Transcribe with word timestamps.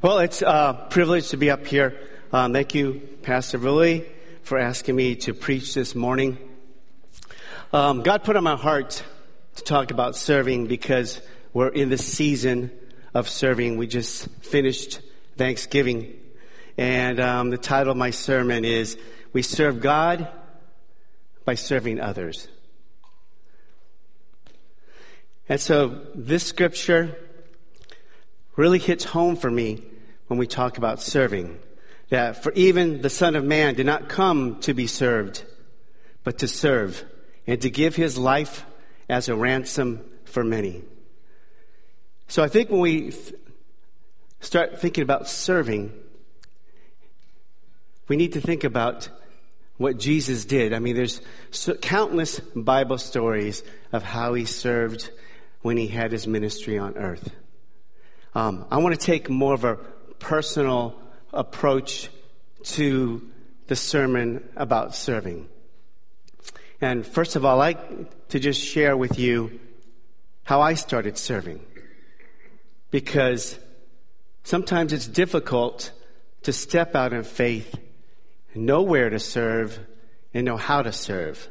Well, 0.00 0.20
it's 0.20 0.42
a 0.42 0.86
privilege 0.90 1.30
to 1.30 1.36
be 1.36 1.50
up 1.50 1.66
here. 1.66 1.98
Um, 2.32 2.52
thank 2.52 2.72
you, 2.72 3.02
Pastor 3.22 3.58
Willie, 3.58 4.06
for 4.44 4.56
asking 4.56 4.94
me 4.94 5.16
to 5.16 5.34
preach 5.34 5.74
this 5.74 5.96
morning. 5.96 6.38
Um, 7.72 8.04
God 8.04 8.22
put 8.22 8.36
on 8.36 8.44
my 8.44 8.54
heart 8.54 9.02
to 9.56 9.64
talk 9.64 9.90
about 9.90 10.14
serving 10.14 10.68
because 10.68 11.20
we're 11.52 11.70
in 11.70 11.88
the 11.88 11.98
season 11.98 12.70
of 13.12 13.28
serving. 13.28 13.76
We 13.76 13.88
just 13.88 14.28
finished 14.40 15.00
Thanksgiving, 15.36 16.14
and 16.76 17.18
um, 17.18 17.50
the 17.50 17.58
title 17.58 17.90
of 17.90 17.96
my 17.96 18.10
sermon 18.10 18.64
is 18.64 18.96
"We 19.32 19.42
Serve 19.42 19.80
God 19.80 20.28
by 21.44 21.56
Serving 21.56 21.98
Others." 21.98 22.46
And 25.48 25.60
so, 25.60 26.06
this 26.14 26.44
scripture 26.44 27.16
really 28.58 28.80
hits 28.80 29.04
home 29.04 29.36
for 29.36 29.50
me 29.50 29.80
when 30.26 30.38
we 30.38 30.46
talk 30.46 30.76
about 30.76 31.00
serving. 31.00 31.58
That 32.10 32.42
for 32.42 32.52
even 32.52 33.02
the 33.02 33.10
Son 33.10 33.36
of 33.36 33.44
Man 33.44 33.74
did 33.74 33.86
not 33.86 34.08
come 34.08 34.60
to 34.60 34.74
be 34.74 34.86
served, 34.86 35.44
but 36.24 36.38
to 36.38 36.48
serve 36.48 37.04
and 37.46 37.62
to 37.62 37.70
give 37.70 37.94
his 37.94 38.18
life 38.18 38.66
as 39.08 39.28
a 39.28 39.36
ransom 39.36 40.04
for 40.24 40.42
many. 40.42 40.82
So 42.26 42.42
I 42.42 42.48
think 42.48 42.68
when 42.68 42.80
we 42.80 43.10
th- 43.12 43.34
start 44.40 44.80
thinking 44.80 45.02
about 45.02 45.28
serving, 45.28 45.92
we 48.08 48.16
need 48.16 48.32
to 48.32 48.40
think 48.40 48.64
about 48.64 49.08
what 49.76 49.98
Jesus 49.98 50.44
did. 50.44 50.72
I 50.72 50.80
mean, 50.80 50.96
there's 50.96 51.20
so 51.50 51.74
countless 51.74 52.40
Bible 52.40 52.98
stories 52.98 53.62
of 53.92 54.02
how 54.02 54.34
he 54.34 54.46
served 54.46 55.10
when 55.62 55.76
he 55.76 55.86
had 55.86 56.10
his 56.10 56.26
ministry 56.26 56.76
on 56.76 56.96
earth. 56.96 57.30
Um, 58.34 58.66
I 58.70 58.78
want 58.78 58.98
to 58.98 59.00
take 59.00 59.30
more 59.30 59.54
of 59.54 59.64
a 59.64 59.76
personal 60.18 61.00
approach 61.32 62.10
to 62.62 63.28
the 63.68 63.76
sermon 63.76 64.48
about 64.56 64.94
serving. 64.94 65.48
And 66.80 67.06
first 67.06 67.36
of 67.36 67.44
all, 67.44 67.60
I'd 67.60 67.76
like 67.76 68.28
to 68.28 68.38
just 68.38 68.60
share 68.60 68.96
with 68.96 69.18
you 69.18 69.58
how 70.44 70.60
I 70.60 70.74
started 70.74 71.18
serving. 71.18 71.60
Because 72.90 73.58
sometimes 74.44 74.92
it's 74.92 75.06
difficult 75.06 75.92
to 76.42 76.52
step 76.52 76.94
out 76.94 77.12
in 77.12 77.24
faith, 77.24 77.78
know 78.54 78.82
where 78.82 79.10
to 79.10 79.18
serve, 79.18 79.78
and 80.32 80.44
know 80.44 80.56
how 80.56 80.82
to 80.82 80.92
serve. 80.92 81.48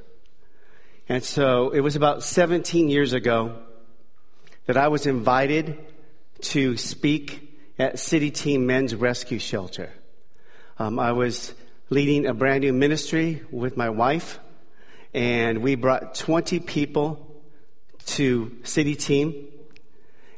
And 1.10 1.24
so 1.24 1.70
it 1.70 1.82
was 1.82 1.96
about 1.96 2.24
17 2.24 2.90
years 2.90 3.14
ago 3.14 3.58
that 4.66 4.78
I 4.78 4.88
was 4.88 5.06
invited 5.06 5.78
to 6.42 6.78
speak 6.78 7.48
at 7.80 8.00
City 8.00 8.32
Team 8.32 8.66
Men's 8.66 8.96
Rescue 8.96 9.40
Shelter. 9.40 9.92
Um, 10.80 11.00
I 11.00 11.12
was 11.12 11.54
leading 11.90 12.26
a 12.26 12.34
brand 12.34 12.62
new 12.62 12.74
ministry 12.74 13.44
with 13.52 13.78
my 13.78 13.90
wife, 13.90 14.40
and 15.14 15.62
we 15.62 15.76
brought 15.76 16.16
20 16.16 16.60
people 16.60 17.42
to 18.06 18.56
City 18.64 18.96
Team, 18.96 19.48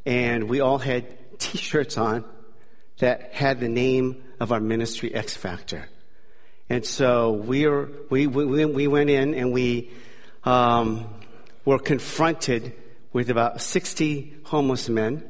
and 0.06 0.50
we 0.50 0.60
all 0.60 0.78
had 0.78 1.40
T-shirts 1.40 1.98
on 1.98 2.26
that 3.00 3.34
had 3.34 3.60
the 3.60 3.70
name 3.70 4.24
of 4.40 4.52
our 4.52 4.60
ministry 4.60 5.14
X 5.14 5.36
Factor. 5.36 5.88
And 6.70 6.86
so 6.86 7.32
we 7.32 7.68
were, 7.68 7.90
we, 8.10 8.28
we, 8.28 8.66
we 8.66 8.88
went 8.88 9.10
in 9.10 9.34
and 9.34 9.52
we 9.52 9.92
um, 10.44 11.12
were 11.66 11.80
confronted 11.80 12.74
with 13.12 13.30
about 13.30 13.62
60 13.62 14.42
homeless 14.44 14.88
men 14.88 15.29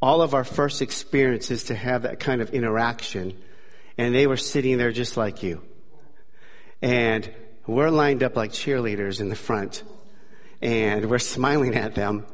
all 0.00 0.22
of 0.22 0.34
our 0.34 0.44
first 0.44 0.82
experiences 0.82 1.64
to 1.64 1.74
have 1.74 2.02
that 2.02 2.20
kind 2.20 2.40
of 2.40 2.50
interaction. 2.50 3.36
And 3.98 4.14
they 4.14 4.26
were 4.26 4.36
sitting 4.36 4.78
there 4.78 4.92
just 4.92 5.16
like 5.16 5.42
you. 5.42 5.62
And 6.82 7.32
we're 7.66 7.90
lined 7.90 8.22
up 8.22 8.36
like 8.36 8.52
cheerleaders 8.52 9.20
in 9.20 9.28
the 9.28 9.36
front. 9.36 9.82
And 10.60 11.08
we're 11.08 11.18
smiling 11.18 11.74
at 11.74 11.94
them. 11.94 12.26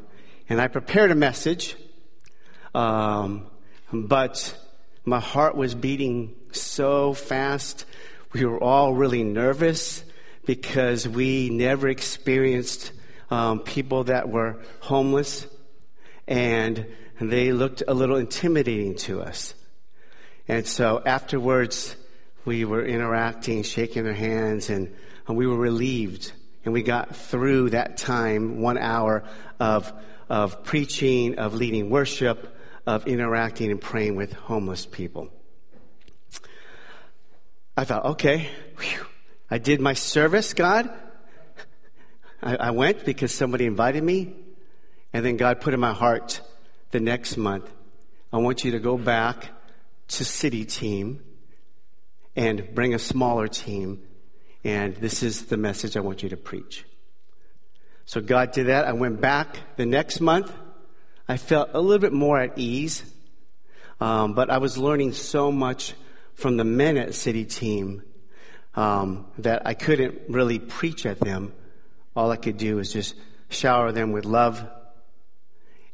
And 0.49 0.61
I 0.61 0.69
prepared 0.69 1.11
a 1.11 1.15
message. 1.15 1.77
Um, 2.75 3.47
but 3.93 4.57
my 5.05 5.21
heart 5.21 5.57
was 5.57 5.75
beating 5.75 6.35
so 6.53 7.13
fast. 7.15 7.85
We 8.33 8.45
were 8.45 8.63
all 8.63 8.95
really 8.95 9.25
nervous 9.25 10.05
because 10.45 11.07
we 11.07 11.51
never 11.51 11.89
experienced 11.89 12.93
um, 13.31 13.61
people 13.61 14.05
that 14.05 14.29
were 14.29 14.61
homeless. 14.81 15.47
And 16.27 16.87
and 17.23 17.31
they 17.31 17.53
looked 17.53 17.85
a 17.87 17.95
little 17.95 18.17
intimidating 18.17 18.97
to 18.97 19.23
us. 19.23 19.55
And 20.49 20.67
so 20.67 21.01
afterwards, 21.07 21.95
we 22.45 22.65
were 22.65 22.85
interacting, 22.85 23.63
shaking 23.63 24.03
their 24.03 24.13
hands, 24.13 24.71
and, 24.71 24.93
and 25.29 25.37
we 25.37 25.47
were 25.47 25.57
relieved. 25.57 26.33
And 26.65 26.75
we 26.75 26.83
got 26.83 27.15
through 27.15 27.71
that 27.71 27.97
time, 27.97 28.61
one 28.61 28.77
hour 28.77 29.23
of, 29.61 29.93
of 30.29 30.65
preaching, 30.65 31.39
of 31.39 31.55
leading 31.55 31.91
worship, 31.91 32.57
of 32.89 33.07
interacting 33.07 33.71
and 33.71 33.81
praying 33.81 34.17
with 34.17 34.33
homeless 34.33 34.85
people. 34.85 35.29
I 37.77 37.85
thought, 37.85 38.05
okay, 38.05 38.49
whew, 38.81 39.07
I 39.49 39.59
did 39.59 39.81
my 39.81 39.95
service, 39.95 40.55
God. 40.55 40.91
I, 42.43 42.57
I 42.57 42.71
went 42.73 43.05
because 43.05 43.33
somebody 43.33 43.67
invited 43.67 44.03
me. 44.03 44.35
And 45.13 45.25
then 45.25 45.37
God 45.37 45.61
put 45.61 45.73
in 45.73 45.79
my 45.79 45.93
heart 45.93 46.41
the 46.93 47.01
next 47.01 47.37
month, 47.37 47.71
I 48.33 48.39
want 48.39 48.65
you 48.65 48.71
to 48.73 48.79
go 48.79 48.97
back 48.97 49.49
to 50.09 50.25
city 50.25 50.65
team 50.65 51.23
and 52.37 52.75
bring 52.75 52.95
a 52.95 52.99
smaller 52.99 53.49
team. 53.49 54.03
And 54.65 54.95
this 54.97 55.23
is 55.23 55.47
the 55.47 55.57
message 55.57 55.97
I 55.97 56.01
want 56.01 56.23
you 56.23 56.29
to 56.29 56.37
preach. 56.37 56.85
So 58.05 58.21
God 58.21 58.53
did 58.53 58.69
that. 58.69 58.85
I 58.85 58.93
went 58.93 59.21
back 59.21 59.57
the 59.77 59.87
next 59.87 60.21
month. 60.21 60.53
I 61.29 61.37
felt 61.37 61.71
a 61.73 61.81
little 61.81 61.99
bit 61.99 62.13
more 62.13 62.39
at 62.39 62.59
ease. 62.59 63.03
Um, 64.01 64.35
but 64.35 64.51
I 64.51 64.59
was 64.59 64.77
learning 64.77 65.13
so 65.13 65.51
much 65.51 65.95
from 66.35 66.57
the 66.57 66.65
men 66.65 66.97
at 66.97 67.15
city 67.15 67.45
team 67.45 68.03
um, 68.75 69.27
that 69.39 69.67
I 69.67 69.75
couldn't 69.75 70.23
really 70.29 70.59
preach 70.59 71.07
at 71.07 71.21
them. 71.21 71.53
All 72.15 72.31
I 72.31 72.37
could 72.37 72.57
do 72.57 72.77
was 72.77 72.93
just 72.93 73.15
shower 73.49 73.93
them 73.93 74.13
with 74.13 74.25
love 74.25 74.67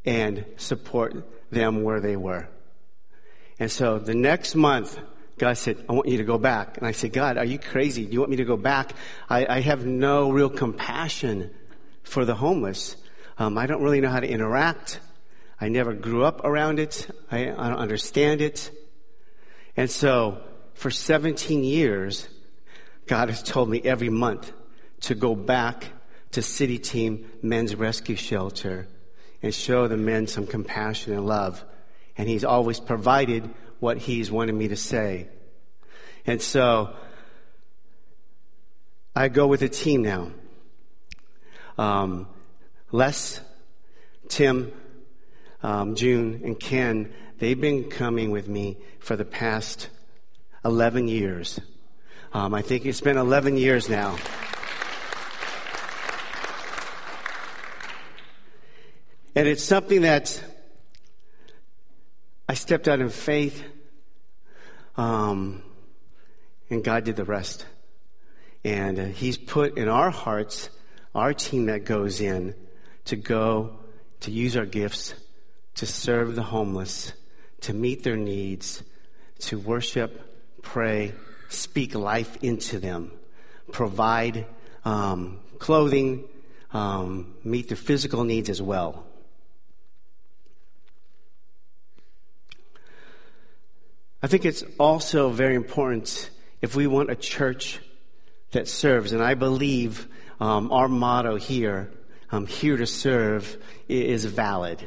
and 0.08 0.46
support 0.56 1.22
them 1.50 1.82
where 1.82 2.00
they 2.00 2.16
were. 2.16 2.48
And 3.58 3.70
so 3.70 3.98
the 3.98 4.14
next 4.14 4.54
month, 4.54 4.98
God 5.36 5.58
said, 5.58 5.84
I 5.86 5.92
want 5.92 6.08
you 6.08 6.16
to 6.16 6.24
go 6.24 6.38
back. 6.38 6.78
And 6.78 6.86
I 6.86 6.92
said, 6.92 7.12
God, 7.12 7.36
are 7.36 7.44
you 7.44 7.58
crazy? 7.58 8.06
Do 8.06 8.12
you 8.14 8.20
want 8.20 8.30
me 8.30 8.38
to 8.38 8.46
go 8.46 8.56
back? 8.56 8.94
I, 9.28 9.44
I 9.46 9.60
have 9.60 9.84
no 9.84 10.30
real 10.30 10.48
compassion 10.48 11.50
for 12.04 12.24
the 12.24 12.34
homeless. 12.34 12.96
Um, 13.36 13.58
I 13.58 13.66
don't 13.66 13.82
really 13.82 14.00
know 14.00 14.08
how 14.08 14.20
to 14.20 14.26
interact. 14.26 14.98
I 15.60 15.68
never 15.68 15.92
grew 15.92 16.24
up 16.24 16.42
around 16.42 16.78
it. 16.78 17.06
I, 17.30 17.50
I 17.50 17.68
don't 17.68 17.78
understand 17.78 18.40
it. 18.40 18.70
And 19.76 19.90
so 19.90 20.40
for 20.72 20.90
17 20.90 21.64
years, 21.64 22.28
God 23.06 23.28
has 23.28 23.42
told 23.42 23.68
me 23.68 23.82
every 23.84 24.08
month 24.08 24.52
to 25.02 25.14
go 25.14 25.34
back 25.34 25.84
to 26.30 26.40
City 26.40 26.78
Team 26.78 27.30
Men's 27.42 27.74
Rescue 27.74 28.16
Shelter 28.16 28.88
and 29.42 29.54
show 29.54 29.88
the 29.88 29.96
men 29.96 30.26
some 30.26 30.46
compassion 30.46 31.12
and 31.12 31.26
love. 31.26 31.64
And 32.16 32.28
he's 32.28 32.44
always 32.44 32.80
provided 32.80 33.48
what 33.80 33.98
he's 33.98 34.30
wanted 34.30 34.54
me 34.54 34.68
to 34.68 34.76
say. 34.76 35.28
And 36.26 36.42
so 36.42 36.94
I 39.14 39.28
go 39.28 39.46
with 39.46 39.62
a 39.62 39.68
team 39.68 40.02
now. 40.02 40.30
Um, 41.76 42.28
Les, 42.90 43.40
Tim, 44.28 44.72
um, 45.62 45.94
June, 45.94 46.40
and 46.44 46.58
Ken, 46.58 47.12
they've 47.38 47.60
been 47.60 47.88
coming 47.88 48.30
with 48.30 48.48
me 48.48 48.78
for 48.98 49.16
the 49.16 49.24
past 49.24 49.88
11 50.64 51.08
years. 51.08 51.60
Um, 52.32 52.52
I 52.52 52.62
think 52.62 52.84
it's 52.84 53.00
been 53.00 53.16
11 53.16 53.56
years 53.56 53.88
now. 53.88 54.16
And 59.38 59.46
it's 59.46 59.62
something 59.62 60.00
that 60.00 60.42
I 62.48 62.54
stepped 62.54 62.88
out 62.88 62.98
in 62.98 63.08
faith, 63.08 63.62
um, 64.96 65.62
and 66.68 66.82
God 66.82 67.04
did 67.04 67.14
the 67.14 67.24
rest. 67.24 67.64
And 68.64 68.98
uh, 68.98 69.04
He's 69.04 69.38
put 69.38 69.78
in 69.78 69.88
our 69.88 70.10
hearts 70.10 70.70
our 71.14 71.32
team 71.32 71.66
that 71.66 71.84
goes 71.84 72.20
in 72.20 72.56
to 73.04 73.14
go 73.14 73.78
to 74.22 74.32
use 74.32 74.56
our 74.56 74.66
gifts 74.66 75.14
to 75.76 75.86
serve 75.86 76.34
the 76.34 76.42
homeless, 76.42 77.12
to 77.60 77.72
meet 77.72 78.02
their 78.02 78.16
needs, 78.16 78.82
to 79.38 79.56
worship, 79.56 80.20
pray, 80.62 81.14
speak 81.48 81.94
life 81.94 82.36
into 82.42 82.80
them, 82.80 83.12
provide 83.70 84.46
um, 84.84 85.38
clothing, 85.60 86.24
um, 86.72 87.36
meet 87.44 87.68
their 87.68 87.76
physical 87.76 88.24
needs 88.24 88.50
as 88.50 88.60
well. 88.60 89.04
I 94.20 94.26
think 94.26 94.44
it's 94.44 94.64
also 94.80 95.30
very 95.30 95.54
important 95.54 96.30
if 96.60 96.74
we 96.74 96.88
want 96.88 97.08
a 97.08 97.14
church 97.14 97.78
that 98.50 98.66
serves, 98.66 99.12
and 99.12 99.22
I 99.22 99.34
believe 99.34 100.08
um, 100.40 100.72
our 100.72 100.88
motto 100.88 101.36
here, 101.36 101.92
um, 102.32 102.46
here 102.46 102.76
to 102.76 102.86
serve, 102.86 103.56
is 103.88 104.24
valid. 104.24 104.82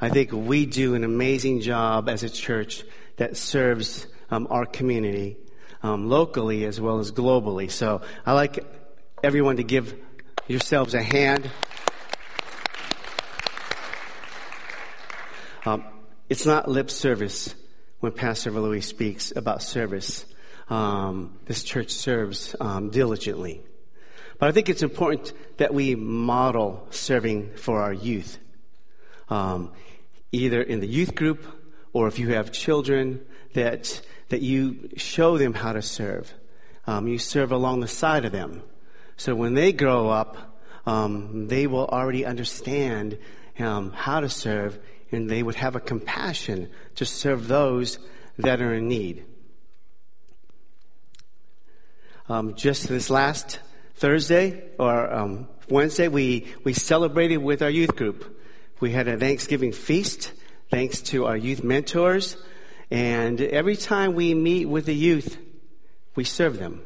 I 0.00 0.08
think 0.08 0.30
we 0.30 0.66
do 0.66 0.94
an 0.94 1.02
amazing 1.02 1.62
job 1.62 2.08
as 2.08 2.22
a 2.22 2.30
church 2.30 2.84
that 3.16 3.36
serves 3.36 4.06
um, 4.30 4.46
our 4.50 4.66
community 4.66 5.36
um, 5.82 6.08
locally 6.08 6.64
as 6.64 6.80
well 6.80 7.00
as 7.00 7.10
globally. 7.10 7.68
So 7.68 8.02
I 8.24 8.34
like 8.34 8.64
everyone 9.24 9.56
to 9.56 9.64
give 9.64 9.96
yourselves 10.46 10.94
a 10.94 11.02
hand. 11.02 11.50
Um, 15.66 15.84
it's 16.28 16.46
not 16.46 16.70
lip 16.70 16.88
service 16.88 17.56
when 18.00 18.12
Pastor 18.12 18.50
Louis 18.50 18.80
speaks 18.80 19.32
about 19.34 19.62
service. 19.62 20.26
Um, 20.68 21.38
this 21.46 21.62
church 21.62 21.90
serves 21.90 22.54
um, 22.60 22.90
diligently. 22.90 23.62
But 24.38 24.48
I 24.48 24.52
think 24.52 24.68
it's 24.68 24.82
important 24.82 25.32
that 25.58 25.74
we 25.74 25.94
model 25.94 26.86
serving 26.90 27.54
for 27.56 27.82
our 27.82 27.92
youth, 27.92 28.38
um, 29.28 29.72
either 30.32 30.62
in 30.62 30.80
the 30.80 30.86
youth 30.86 31.14
group 31.14 31.44
or 31.92 32.08
if 32.08 32.18
you 32.18 32.30
have 32.30 32.50
children 32.52 33.24
that 33.54 34.00
that 34.30 34.40
you 34.40 34.88
show 34.96 35.36
them 35.36 35.54
how 35.54 35.72
to 35.72 35.82
serve. 35.82 36.32
Um, 36.86 37.08
you 37.08 37.18
serve 37.18 37.52
along 37.52 37.80
the 37.80 37.88
side 37.88 38.24
of 38.24 38.32
them, 38.32 38.62
so 39.16 39.34
when 39.34 39.54
they 39.54 39.72
grow 39.72 40.08
up, 40.08 40.58
um, 40.86 41.48
they 41.48 41.66
will 41.66 41.86
already 41.86 42.24
understand 42.24 43.18
um, 43.58 43.92
how 43.92 44.20
to 44.20 44.28
serve, 44.28 44.78
and 45.12 45.28
they 45.28 45.42
would 45.42 45.56
have 45.56 45.76
a 45.76 45.80
compassion 45.80 46.70
to 46.96 47.04
serve 47.04 47.48
those 47.48 47.98
that 48.38 48.60
are 48.60 48.74
in 48.74 48.88
need. 48.88 49.24
Um, 52.28 52.54
just 52.54 52.88
this 52.88 53.10
last 53.10 53.58
Thursday 53.96 54.62
or 54.78 55.12
um, 55.12 55.48
Wednesday, 55.68 56.08
we, 56.08 56.46
we 56.64 56.72
celebrated 56.72 57.38
with 57.38 57.60
our 57.60 57.70
youth 57.70 57.96
group. 57.96 58.40
We 58.78 58.92
had 58.92 59.08
a 59.08 59.18
Thanksgiving 59.18 59.72
feast, 59.72 60.32
thanks 60.70 61.00
to 61.02 61.26
our 61.26 61.36
youth 61.36 61.64
mentors. 61.64 62.36
And 62.90 63.40
every 63.40 63.76
time 63.76 64.14
we 64.14 64.34
meet 64.34 64.66
with 64.66 64.86
the 64.86 64.94
youth, 64.94 65.38
we 66.14 66.24
serve 66.24 66.58
them. 66.58 66.82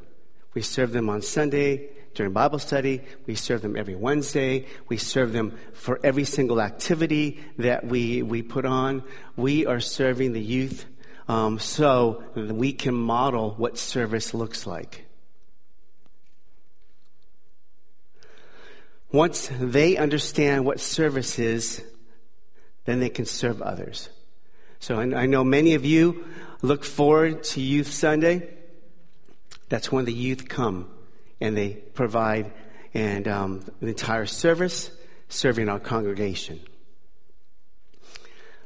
We 0.55 0.63
serve 0.63 0.93
them 0.93 1.09
on 1.09 1.23
Sunday 1.23 1.91
during 2.15 2.33
Bible 2.33 2.59
study. 2.59 3.03
We 3.27 3.35
serve 3.35 3.63
them 3.63 3.77
every 3.77 3.95
Wednesday. 3.95 4.67
We 4.89 4.97
serve 4.97 5.33
them 5.33 5.59
for 5.73 6.01
every 6.03 6.25
single 6.25 6.61
activity 6.61 7.41
that 7.59 7.85
we, 7.87 8.23
we 8.23 8.43
put 8.43 8.65
on. 8.65 9.03
We 9.37 9.67
are 9.67 9.81
serving 9.81 10.33
the 10.33 10.41
youth 10.41 10.87
um, 11.29 11.59
so 11.59 12.23
we 12.35 12.73
can 12.73 12.95
model 12.95 13.55
what 13.57 13.79
service 13.79 14.33
looks 14.33 14.67
like. 14.67 15.05
Once 19.11 19.49
they 19.61 19.97
understand 19.97 20.65
what 20.65 20.81
service 20.81 21.39
is, 21.39 21.85
then 22.85 23.01
they 23.01 23.09
can 23.09 23.25
serve 23.25 23.63
others. 23.63 24.09
So 24.81 24.99
I 24.99 25.27
know 25.27 25.45
many 25.45 25.75
of 25.75 25.85
you 25.85 26.27
look 26.63 26.85
forward 26.85 27.45
to 27.45 27.61
Youth 27.61 27.93
Sunday. 27.93 28.51
That's 29.69 29.91
when 29.91 30.05
the 30.05 30.13
youth 30.13 30.49
come 30.49 30.94
and 31.45 31.57
they 31.57 31.75
provide 31.75 32.53
and 32.95 33.29
um, 33.29 33.65
the 33.81 33.89
entire 33.89 34.25
service 34.25 34.91
serving 35.29 35.69
our 35.69 35.79
congregation. 35.79 36.61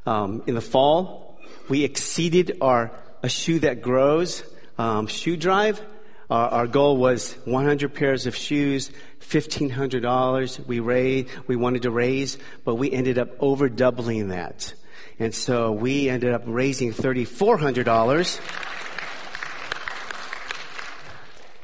Um, 0.05 0.43
in 0.47 0.55
the 0.55 0.61
fall, 0.61 1.39
we 1.67 1.83
exceeded 1.83 2.57
our 2.61 2.91
a 3.21 3.27
shoe 3.27 3.59
that 3.59 3.81
grows 3.81 4.43
um, 4.77 5.07
shoe 5.07 5.35
drive. 5.35 5.81
Our, 6.29 6.49
our, 6.49 6.67
goal 6.67 6.95
was 6.95 7.33
100 7.43 7.93
pairs 7.93 8.27
of 8.27 8.35
shoes 8.35 8.91
$1,500 9.21 10.65
we 10.65 10.79
raised, 10.79 11.29
we 11.47 11.55
wanted 11.57 11.81
to 11.81 11.91
raise, 11.91 12.37
but 12.63 12.75
we 12.75 12.91
ended 12.91 13.17
up 13.19 13.29
over 13.39 13.67
doubling 13.67 14.29
that. 14.29 14.73
And 15.19 15.35
so 15.35 15.73
we 15.73 16.07
ended 16.07 16.33
up 16.33 16.43
raising 16.45 16.93
$3,400. 16.93 18.68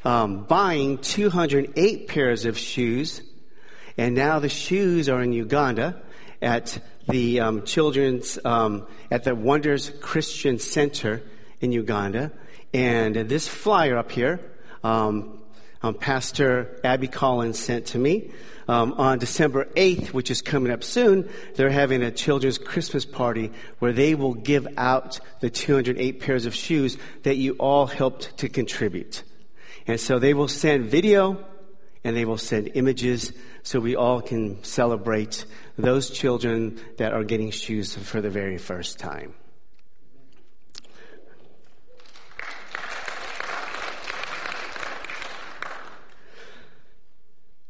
Um, 0.06 0.44
buying 0.44 0.98
208 0.98 2.06
pairs 2.06 2.44
of 2.44 2.56
shoes, 2.56 3.22
and 3.98 4.14
now 4.14 4.38
the 4.38 4.48
shoes 4.48 5.08
are 5.08 5.20
in 5.20 5.32
Uganda 5.32 6.00
at 6.40 6.78
the 7.08 7.40
um, 7.40 7.64
children's 7.64 8.38
um, 8.44 8.86
at 9.10 9.24
the 9.24 9.34
Wonders 9.34 9.90
Christian 10.00 10.60
Center 10.60 11.22
in 11.60 11.72
Uganda. 11.72 12.30
And 12.72 13.16
this 13.16 13.48
flyer 13.48 13.98
up 13.98 14.12
here 14.12 14.38
um, 14.84 15.42
um, 15.82 15.94
Pastor 15.94 16.78
Abby 16.84 17.08
Collins 17.08 17.58
sent 17.58 17.86
to 17.86 17.98
me. 17.98 18.30
Um, 18.68 18.92
on 18.92 19.18
December 19.18 19.64
8th, 19.74 20.12
which 20.12 20.30
is 20.30 20.40
coming 20.40 20.70
up 20.70 20.84
soon, 20.84 21.28
they're 21.56 21.68
having 21.68 22.04
a 22.04 22.12
children's 22.12 22.58
Christmas 22.58 23.04
party 23.04 23.50
where 23.80 23.92
they 23.92 24.14
will 24.14 24.34
give 24.34 24.68
out 24.76 25.18
the 25.40 25.50
208 25.50 26.20
pairs 26.20 26.46
of 26.46 26.54
shoes 26.54 26.96
that 27.24 27.38
you 27.38 27.54
all 27.54 27.88
helped 27.88 28.36
to 28.38 28.48
contribute. 28.48 29.24
And 29.86 30.00
so 30.00 30.18
they 30.18 30.34
will 30.34 30.48
send 30.48 30.86
video 30.86 31.44
and 32.02 32.16
they 32.16 32.24
will 32.24 32.38
send 32.38 32.70
images 32.74 33.32
so 33.62 33.80
we 33.80 33.96
all 33.96 34.20
can 34.20 34.62
celebrate 34.62 35.44
those 35.76 36.10
children 36.10 36.80
that 36.98 37.12
are 37.12 37.24
getting 37.24 37.50
shoes 37.50 37.94
for 37.94 38.20
the 38.20 38.30
very 38.30 38.58
first 38.58 38.98
time. 38.98 39.34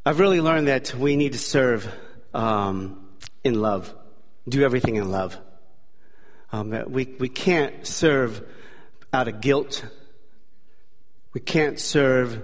I've 0.05 0.21
really 0.21 0.41
learned 0.41 0.69
that 0.69 0.95
we 0.95 1.17
need 1.17 1.33
to 1.33 1.39
serve 1.39 1.93
um, 2.33 3.09
in 3.43 3.61
love, 3.61 3.93
do 4.49 4.63
everything 4.63 4.97
in 4.97 5.11
love. 5.11 5.37
Um, 6.53 6.85
we, 6.89 7.07
we 7.19 7.29
can't 7.29 7.85
serve 7.85 8.47
out 9.13 9.27
of 9.27 9.41
guilt. 9.41 9.85
We 11.37 11.41
can't 11.41 11.79
serve 11.79 12.43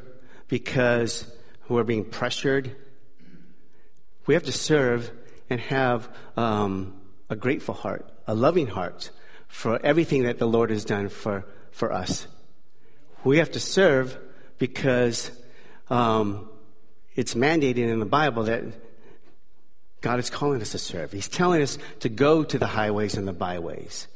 because 0.48 1.24
we're 1.66 1.82
being 1.82 2.04
pressured. 2.04 2.76
We 4.26 4.34
have 4.34 4.42
to 4.42 4.52
serve 4.52 5.10
and 5.48 5.58
have 5.62 6.10
um, 6.36 7.00
a 7.30 7.34
grateful 7.34 7.72
heart, 7.72 8.06
a 8.26 8.34
loving 8.34 8.66
heart 8.66 9.10
for 9.48 9.80
everything 9.82 10.24
that 10.24 10.38
the 10.38 10.46
Lord 10.46 10.68
has 10.68 10.84
done 10.84 11.08
for, 11.08 11.46
for 11.70 11.90
us. 11.90 12.26
We 13.24 13.38
have 13.38 13.52
to 13.52 13.60
serve 13.60 14.18
because 14.58 15.30
um, 15.88 16.50
it's 17.14 17.32
mandated 17.32 17.78
in 17.78 17.98
the 17.98 18.04
Bible 18.04 18.42
that 18.42 18.62
God 20.02 20.18
is 20.18 20.28
calling 20.28 20.60
us 20.60 20.72
to 20.72 20.78
serve. 20.78 21.12
He's 21.12 21.28
telling 21.28 21.62
us 21.62 21.78
to 22.00 22.10
go 22.10 22.44
to 22.44 22.58
the 22.58 22.66
highways 22.66 23.14
and 23.14 23.26
the 23.26 23.32
byways. 23.32 24.06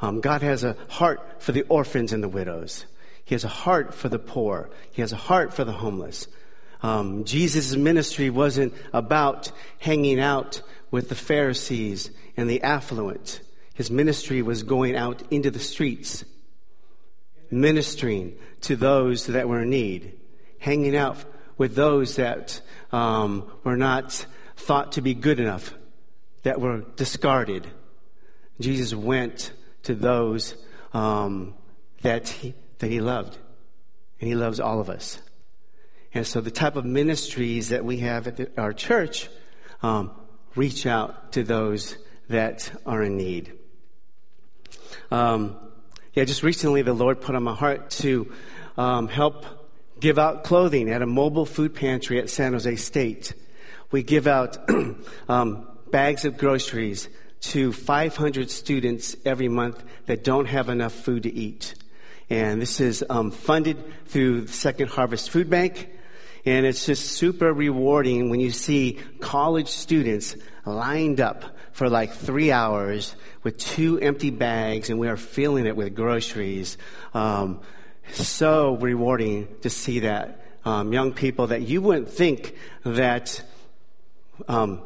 Um, 0.00 0.22
God 0.22 0.40
has 0.40 0.64
a 0.64 0.78
heart 0.88 1.42
for 1.42 1.52
the 1.52 1.64
orphans 1.64 2.14
and 2.14 2.22
the 2.22 2.28
widows. 2.30 2.86
He 3.24 3.34
has 3.34 3.44
a 3.44 3.48
heart 3.48 3.94
for 3.94 4.08
the 4.08 4.18
poor. 4.18 4.70
He 4.92 5.00
has 5.00 5.12
a 5.12 5.16
heart 5.16 5.54
for 5.54 5.64
the 5.64 5.72
homeless. 5.72 6.28
Um, 6.82 7.24
Jesus' 7.24 7.74
ministry 7.76 8.28
wasn't 8.28 8.74
about 8.92 9.50
hanging 9.78 10.20
out 10.20 10.60
with 10.90 11.08
the 11.08 11.14
Pharisees 11.14 12.10
and 12.36 12.48
the 12.48 12.62
affluent. 12.62 13.40
His 13.72 13.90
ministry 13.90 14.42
was 14.42 14.62
going 14.62 14.94
out 14.94 15.22
into 15.30 15.50
the 15.50 15.58
streets, 15.58 16.24
ministering 17.50 18.34
to 18.62 18.76
those 18.76 19.26
that 19.26 19.48
were 19.48 19.62
in 19.62 19.70
need, 19.70 20.18
hanging 20.58 20.94
out 20.94 21.24
with 21.56 21.74
those 21.74 22.16
that 22.16 22.60
um, 22.92 23.50
were 23.64 23.76
not 23.76 24.26
thought 24.56 24.92
to 24.92 25.00
be 25.00 25.14
good 25.14 25.40
enough, 25.40 25.74
that 26.42 26.60
were 26.60 26.82
discarded. 26.96 27.66
Jesus 28.60 28.94
went 28.94 29.52
to 29.84 29.94
those 29.94 30.54
um, 30.92 31.54
that 32.02 32.28
he 32.28 32.54
that 32.84 32.90
he 32.90 33.00
loved, 33.00 33.38
and 34.20 34.28
he 34.28 34.34
loves 34.34 34.60
all 34.60 34.78
of 34.78 34.90
us. 34.90 35.18
And 36.12 36.26
so, 36.26 36.42
the 36.42 36.50
type 36.50 36.76
of 36.76 36.84
ministries 36.84 37.70
that 37.70 37.82
we 37.82 38.00
have 38.00 38.26
at 38.26 38.36
the, 38.36 38.50
our 38.60 38.74
church 38.74 39.30
um, 39.82 40.10
reach 40.54 40.84
out 40.84 41.32
to 41.32 41.42
those 41.42 41.96
that 42.28 42.70
are 42.84 43.02
in 43.02 43.16
need. 43.16 43.54
Um, 45.10 45.56
yeah, 46.12 46.24
just 46.24 46.42
recently, 46.42 46.82
the 46.82 46.92
Lord 46.92 47.22
put 47.22 47.34
on 47.34 47.42
my 47.42 47.54
heart 47.54 47.88
to 48.02 48.30
um, 48.76 49.08
help 49.08 49.46
give 49.98 50.18
out 50.18 50.44
clothing 50.44 50.90
at 50.90 51.00
a 51.00 51.06
mobile 51.06 51.46
food 51.46 51.74
pantry 51.74 52.18
at 52.18 52.28
San 52.28 52.52
Jose 52.52 52.76
State. 52.76 53.32
We 53.90 54.02
give 54.02 54.26
out 54.26 54.58
um, 55.30 55.68
bags 55.90 56.26
of 56.26 56.36
groceries 56.36 57.08
to 57.40 57.72
500 57.72 58.50
students 58.50 59.16
every 59.24 59.48
month 59.48 59.82
that 60.04 60.22
don't 60.22 60.46
have 60.46 60.68
enough 60.68 60.92
food 60.92 61.22
to 61.22 61.32
eat. 61.32 61.74
And 62.30 62.60
this 62.60 62.80
is 62.80 63.04
um, 63.10 63.30
funded 63.30 63.82
through 64.06 64.46
Second 64.46 64.88
Harvest 64.88 65.30
Food 65.30 65.50
Bank. 65.50 65.90
And 66.46 66.66
it's 66.66 66.86
just 66.86 67.12
super 67.12 67.52
rewarding 67.52 68.28
when 68.28 68.40
you 68.40 68.50
see 68.50 68.98
college 69.20 69.68
students 69.68 70.36
lined 70.66 71.20
up 71.20 71.44
for 71.72 71.88
like 71.88 72.12
three 72.12 72.52
hours 72.52 73.16
with 73.42 73.58
two 73.58 73.98
empty 74.00 74.30
bags 74.30 74.90
and 74.90 74.98
we 74.98 75.08
are 75.08 75.16
filling 75.16 75.66
it 75.66 75.76
with 75.76 75.94
groceries. 75.94 76.76
Um, 77.14 77.60
so 78.12 78.76
rewarding 78.76 79.48
to 79.62 79.70
see 79.70 80.00
that. 80.00 80.40
Um, 80.64 80.92
young 80.92 81.12
people 81.12 81.48
that 81.48 81.62
you 81.62 81.82
wouldn't 81.82 82.08
think 82.08 82.54
that, 82.84 83.42
um, 84.48 84.82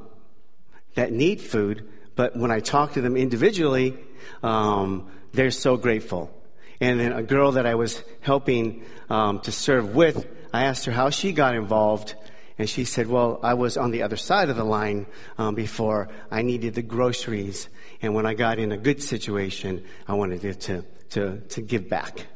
that 0.94 1.12
need 1.12 1.40
food, 1.40 1.88
but 2.16 2.36
when 2.36 2.50
I 2.50 2.60
talk 2.60 2.94
to 2.94 3.00
them 3.00 3.16
individually, 3.16 3.96
um, 4.42 5.08
they're 5.32 5.52
so 5.52 5.76
grateful. 5.76 6.37
And 6.80 7.00
then 7.00 7.12
a 7.12 7.22
girl 7.22 7.52
that 7.52 7.66
I 7.66 7.74
was 7.74 8.02
helping 8.20 8.84
um, 9.10 9.40
to 9.40 9.52
serve 9.52 9.94
with, 9.94 10.26
I 10.52 10.64
asked 10.64 10.84
her 10.84 10.92
how 10.92 11.10
she 11.10 11.32
got 11.32 11.54
involved, 11.54 12.14
and 12.56 12.68
she 12.68 12.84
said, 12.84 13.08
"Well, 13.08 13.40
I 13.42 13.54
was 13.54 13.76
on 13.76 13.90
the 13.90 14.02
other 14.02 14.16
side 14.16 14.48
of 14.48 14.56
the 14.56 14.64
line 14.64 15.06
um, 15.38 15.54
before. 15.54 16.08
I 16.30 16.42
needed 16.42 16.74
the 16.74 16.82
groceries, 16.82 17.68
and 18.00 18.14
when 18.14 18.26
I 18.26 18.34
got 18.34 18.58
in 18.58 18.72
a 18.72 18.76
good 18.76 19.02
situation, 19.02 19.84
I 20.06 20.14
wanted 20.14 20.40
to 20.42 20.54
to 20.54 20.84
to, 21.10 21.40
to 21.40 21.60
give 21.60 21.88
back." 21.88 22.26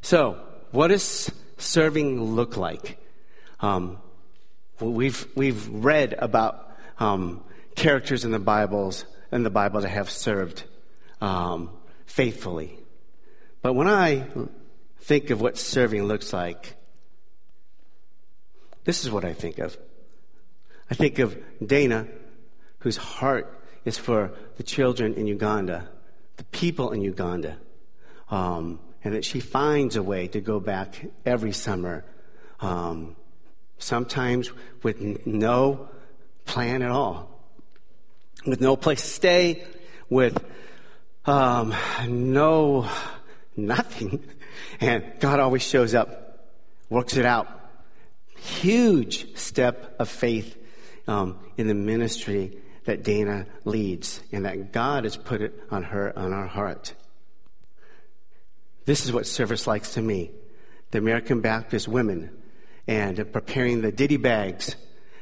So, 0.00 0.38
what 0.70 0.88
does 0.88 1.30
serving 1.58 2.22
look 2.22 2.56
like? 2.56 2.98
Um, 3.60 3.98
we've 4.80 5.26
we've 5.34 5.68
read 5.68 6.14
about 6.18 6.70
um, 6.98 7.44
characters 7.74 8.24
in 8.24 8.30
the 8.30 8.38
Bibles 8.38 9.04
in 9.32 9.42
the 9.42 9.50
Bible 9.50 9.80
that 9.80 9.88
have 9.88 10.10
served 10.10 10.64
um, 11.20 11.70
faithfully. 12.06 12.78
But 13.62 13.74
when 13.74 13.88
I 13.88 14.26
think 15.00 15.30
of 15.30 15.40
what 15.40 15.58
serving 15.58 16.04
looks 16.04 16.32
like, 16.32 16.74
this 18.84 19.04
is 19.04 19.10
what 19.10 19.24
I 19.24 19.32
think 19.32 19.58
of. 19.58 19.76
I 20.90 20.94
think 20.94 21.18
of 21.18 21.36
Dana, 21.64 22.06
whose 22.78 22.96
heart 22.96 23.52
is 23.84 23.98
for 23.98 24.32
the 24.56 24.62
children 24.62 25.14
in 25.14 25.26
Uganda, 25.26 25.88
the 26.36 26.44
people 26.44 26.92
in 26.92 27.00
Uganda, 27.00 27.56
um, 28.30 28.78
and 29.02 29.14
that 29.14 29.24
she 29.24 29.40
finds 29.40 29.96
a 29.96 30.02
way 30.02 30.28
to 30.28 30.40
go 30.40 30.60
back 30.60 31.06
every 31.24 31.52
summer, 31.52 32.04
um, 32.60 33.16
sometimes 33.78 34.50
with 34.82 35.26
no 35.26 35.88
plan 36.44 36.82
at 36.82 36.90
all 36.90 37.35
with 38.46 38.60
no 38.60 38.76
place 38.76 39.02
to 39.02 39.08
stay, 39.08 39.64
with 40.08 40.42
um, 41.24 41.74
no 42.08 42.88
nothing, 43.56 44.24
and 44.80 45.04
God 45.20 45.40
always 45.40 45.62
shows 45.62 45.94
up, 45.94 46.48
works 46.88 47.16
it 47.16 47.26
out. 47.26 47.48
Huge 48.36 49.36
step 49.36 49.96
of 49.98 50.08
faith 50.08 50.56
um, 51.08 51.38
in 51.56 51.68
the 51.68 51.74
ministry 51.74 52.58
that 52.84 53.02
Dana 53.02 53.46
leads, 53.64 54.20
and 54.30 54.44
that 54.44 54.72
God 54.72 55.04
has 55.04 55.16
put 55.16 55.40
it 55.40 55.54
on 55.70 55.82
her 55.82 56.16
on 56.16 56.32
our 56.32 56.46
heart. 56.46 56.94
This 58.84 59.04
is 59.04 59.12
what 59.12 59.26
service 59.26 59.66
likes 59.66 59.94
to 59.94 60.02
me. 60.02 60.30
The 60.92 60.98
American 60.98 61.40
Baptist 61.40 61.88
women 61.88 62.30
and 62.86 63.32
preparing 63.32 63.82
the 63.82 63.90
ditty 63.90 64.16
bags 64.16 64.76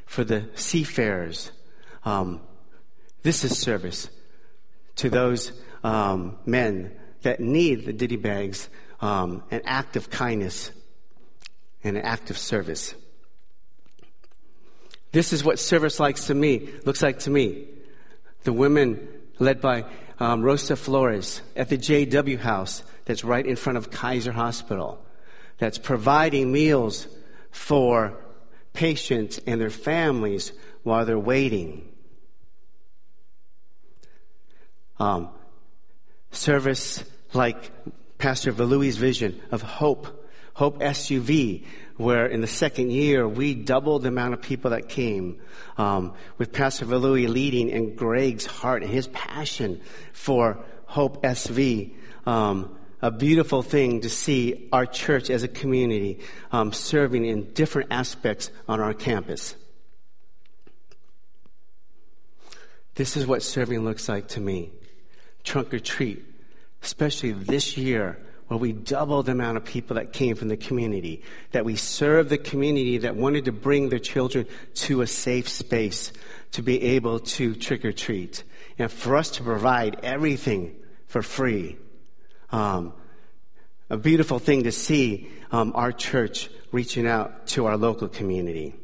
for 0.04 0.22
the 0.22 0.48
seafarers. 0.54 1.50
Um, 2.04 2.42
this 3.24 3.42
is 3.42 3.58
service 3.58 4.08
to 4.96 5.10
those 5.10 5.50
um, 5.82 6.36
men 6.46 6.92
that 7.22 7.40
need 7.40 7.86
the 7.86 7.92
ditty 7.92 8.16
bags, 8.16 8.68
um, 9.00 9.42
an 9.50 9.62
act 9.64 9.96
of 9.96 10.10
kindness 10.10 10.70
and 11.82 11.96
an 11.96 12.04
act 12.04 12.30
of 12.30 12.38
service. 12.38 12.94
This 15.10 15.32
is 15.32 15.42
what 15.42 15.58
service 15.58 15.98
likes 15.98 16.26
to 16.26 16.34
me, 16.34 16.68
looks 16.84 17.02
like 17.02 17.20
to 17.20 17.30
me. 17.30 17.66
The 18.44 18.52
women 18.52 19.08
led 19.38 19.60
by 19.60 19.86
um, 20.20 20.42
Rosa 20.42 20.76
Flores 20.76 21.40
at 21.56 21.70
the 21.70 21.78
JW 21.78 22.38
House 22.38 22.82
that's 23.06 23.24
right 23.24 23.46
in 23.46 23.56
front 23.56 23.78
of 23.78 23.90
Kaiser 23.90 24.32
Hospital, 24.32 25.02
that's 25.58 25.78
providing 25.78 26.52
meals 26.52 27.08
for 27.50 28.18
patients 28.74 29.40
and 29.46 29.60
their 29.60 29.70
families 29.70 30.52
while 30.82 31.06
they're 31.06 31.18
waiting. 31.18 31.88
Um, 34.98 35.28
service 36.30 37.04
like 37.32 37.70
Pastor 38.18 38.52
Valui's 38.52 38.96
vision 38.96 39.40
of 39.50 39.62
hope, 39.62 40.30
Hope 40.54 40.78
SUV, 40.80 41.64
where 41.96 42.26
in 42.26 42.40
the 42.40 42.46
second 42.46 42.90
year 42.90 43.28
we 43.28 43.54
doubled 43.54 44.02
the 44.02 44.08
amount 44.08 44.34
of 44.34 44.42
people 44.42 44.70
that 44.70 44.88
came, 44.88 45.40
um, 45.76 46.14
with 46.38 46.52
Pastor 46.52 46.86
Valui 46.86 47.28
leading 47.28 47.72
and 47.72 47.96
Greg's 47.96 48.46
heart 48.46 48.82
and 48.82 48.90
his 48.90 49.08
passion 49.08 49.80
for 50.12 50.58
Hope 50.86 51.22
SV. 51.22 51.94
Um, 52.26 52.76
a 53.02 53.10
beautiful 53.10 53.62
thing 53.62 54.00
to 54.00 54.08
see 54.08 54.68
our 54.72 54.86
church 54.86 55.28
as 55.28 55.42
a 55.42 55.48
community 55.48 56.20
um, 56.52 56.72
serving 56.72 57.24
in 57.26 57.52
different 57.52 57.92
aspects 57.92 58.50
on 58.66 58.80
our 58.80 58.94
campus. 58.94 59.54
This 62.94 63.16
is 63.16 63.26
what 63.26 63.42
serving 63.42 63.84
looks 63.84 64.08
like 64.08 64.28
to 64.28 64.40
me 64.40 64.72
trunk 65.44 65.72
or 65.72 65.78
treat, 65.78 66.24
especially 66.82 67.32
this 67.32 67.76
year 67.76 68.18
where 68.48 68.58
we 68.58 68.72
doubled 68.72 69.26
the 69.26 69.32
amount 69.32 69.56
of 69.56 69.64
people 69.64 69.96
that 69.96 70.12
came 70.12 70.36
from 70.36 70.48
the 70.48 70.56
community, 70.56 71.22
that 71.52 71.64
we 71.64 71.76
served 71.76 72.28
the 72.28 72.38
community 72.38 72.98
that 72.98 73.16
wanted 73.16 73.46
to 73.46 73.52
bring 73.52 73.88
their 73.88 73.98
children 73.98 74.46
to 74.74 75.00
a 75.00 75.06
safe 75.06 75.48
space 75.48 76.12
to 76.52 76.62
be 76.62 76.82
able 76.82 77.20
to 77.20 77.54
trick 77.54 77.84
or 77.84 77.92
treat. 77.92 78.44
And 78.78 78.92
for 78.92 79.16
us 79.16 79.30
to 79.32 79.42
provide 79.42 80.00
everything 80.02 80.74
for 81.06 81.22
free. 81.22 81.76
Um, 82.50 82.92
a 83.88 83.96
beautiful 83.96 84.38
thing 84.38 84.64
to 84.64 84.72
see 84.72 85.30
um, 85.50 85.72
our 85.74 85.92
church 85.92 86.50
reaching 86.72 87.06
out 87.06 87.46
to 87.48 87.66
our 87.66 87.76
local 87.76 88.08
community. 88.08 88.74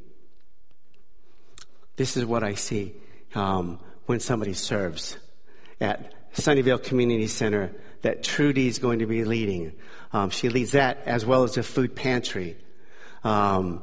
This 1.96 2.16
is 2.16 2.24
what 2.24 2.42
I 2.42 2.54
see 2.54 2.94
um, 3.34 3.78
when 4.06 4.20
somebody 4.20 4.54
serves 4.54 5.18
at 5.80 6.14
Sunnyvale 6.34 6.82
Community 6.82 7.26
Center 7.26 7.72
that 8.02 8.22
Trudy 8.22 8.66
is 8.66 8.78
going 8.78 9.00
to 9.00 9.06
be 9.06 9.24
leading. 9.24 9.72
Um, 10.12 10.30
she 10.30 10.48
leads 10.48 10.72
that 10.72 11.02
as 11.06 11.26
well 11.26 11.44
as 11.44 11.56
a 11.56 11.62
food 11.62 11.94
pantry, 11.94 12.56
um, 13.24 13.82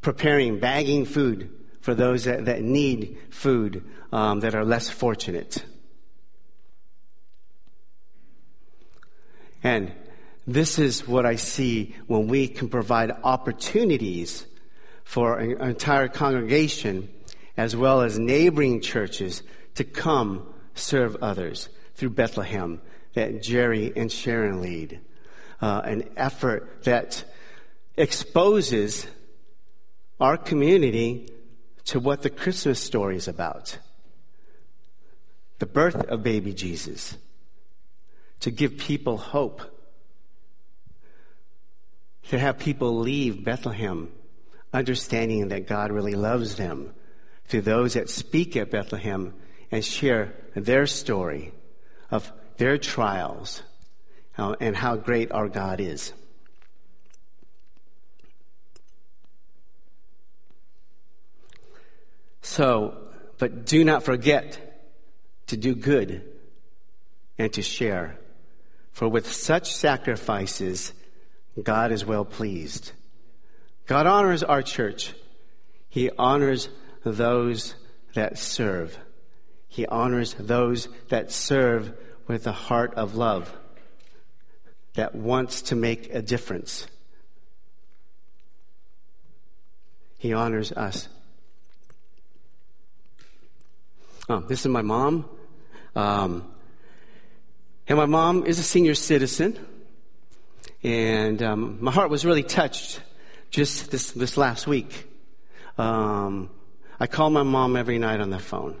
preparing, 0.00 0.58
bagging 0.58 1.04
food 1.04 1.50
for 1.80 1.94
those 1.94 2.24
that, 2.24 2.46
that 2.46 2.62
need 2.62 3.18
food 3.30 3.84
um, 4.12 4.40
that 4.40 4.54
are 4.54 4.64
less 4.64 4.88
fortunate. 4.88 5.64
And 9.62 9.92
this 10.46 10.78
is 10.78 11.08
what 11.08 11.24
I 11.24 11.36
see 11.36 11.94
when 12.06 12.28
we 12.28 12.48
can 12.48 12.68
provide 12.68 13.10
opportunities 13.22 14.46
for 15.04 15.38
an 15.38 15.60
entire 15.60 16.08
congregation 16.08 17.08
as 17.56 17.76
well 17.76 18.02
as 18.02 18.18
neighboring 18.18 18.80
churches 18.80 19.42
to 19.74 19.84
come 19.84 20.53
serve 20.74 21.16
others 21.22 21.68
through 21.94 22.10
Bethlehem 22.10 22.80
that 23.14 23.42
Jerry 23.42 23.92
and 23.96 24.10
Sharon 24.10 24.60
lead. 24.60 25.00
Uh, 25.60 25.80
an 25.84 26.10
effort 26.16 26.82
that 26.84 27.24
exposes 27.96 29.06
our 30.20 30.36
community 30.36 31.28
to 31.86 32.00
what 32.00 32.22
the 32.22 32.30
Christmas 32.30 32.80
story 32.80 33.16
is 33.16 33.28
about. 33.28 33.78
The 35.58 35.66
birth 35.66 35.96
of 36.08 36.22
baby 36.22 36.52
Jesus. 36.52 37.16
To 38.40 38.50
give 38.50 38.78
people 38.78 39.16
hope. 39.16 39.62
To 42.30 42.38
have 42.38 42.58
people 42.58 42.98
leave 42.98 43.44
Bethlehem 43.44 44.10
understanding 44.72 45.48
that 45.48 45.68
God 45.68 45.92
really 45.92 46.14
loves 46.14 46.56
them. 46.56 46.92
To 47.48 47.60
those 47.60 47.94
that 47.94 48.10
speak 48.10 48.56
at 48.56 48.70
Bethlehem 48.70 49.34
and 49.74 49.84
share 49.84 50.32
their 50.54 50.86
story 50.86 51.52
of 52.08 52.32
their 52.58 52.78
trials 52.78 53.64
uh, 54.38 54.54
and 54.60 54.76
how 54.76 54.94
great 54.94 55.32
our 55.32 55.48
God 55.48 55.80
is. 55.80 56.12
So, 62.40 62.96
but 63.38 63.66
do 63.66 63.84
not 63.84 64.04
forget 64.04 64.86
to 65.48 65.56
do 65.56 65.74
good 65.74 66.22
and 67.36 67.52
to 67.54 67.62
share. 67.62 68.16
For 68.92 69.08
with 69.08 69.32
such 69.32 69.74
sacrifices, 69.74 70.92
God 71.60 71.90
is 71.90 72.04
well 72.04 72.24
pleased. 72.24 72.92
God 73.86 74.06
honors 74.06 74.44
our 74.44 74.62
church. 74.62 75.14
He 75.88 76.10
honors 76.16 76.68
those 77.02 77.74
that 78.14 78.38
serve. 78.38 78.96
He 79.74 79.86
honors 79.86 80.36
those 80.38 80.88
that 81.08 81.32
serve 81.32 81.94
with 82.28 82.46
a 82.46 82.52
heart 82.52 82.94
of 82.94 83.16
love, 83.16 83.52
that 84.94 85.16
wants 85.16 85.62
to 85.62 85.74
make 85.74 86.14
a 86.14 86.22
difference. 86.22 86.86
He 90.16 90.32
honors 90.32 90.70
us. 90.70 91.08
Oh, 94.28 94.38
this 94.38 94.60
is 94.60 94.68
my 94.68 94.82
mom. 94.82 95.28
Um, 95.96 96.48
and 97.88 97.98
my 97.98 98.06
mom 98.06 98.46
is 98.46 98.60
a 98.60 98.62
senior 98.62 98.94
citizen. 98.94 99.58
And 100.84 101.42
um, 101.42 101.78
my 101.80 101.90
heart 101.90 102.10
was 102.10 102.24
really 102.24 102.44
touched 102.44 103.00
just 103.50 103.90
this, 103.90 104.12
this 104.12 104.36
last 104.36 104.68
week. 104.68 105.10
Um, 105.76 106.48
I 107.00 107.08
call 107.08 107.28
my 107.30 107.42
mom 107.42 107.74
every 107.74 107.98
night 107.98 108.20
on 108.20 108.30
the 108.30 108.38
phone. 108.38 108.78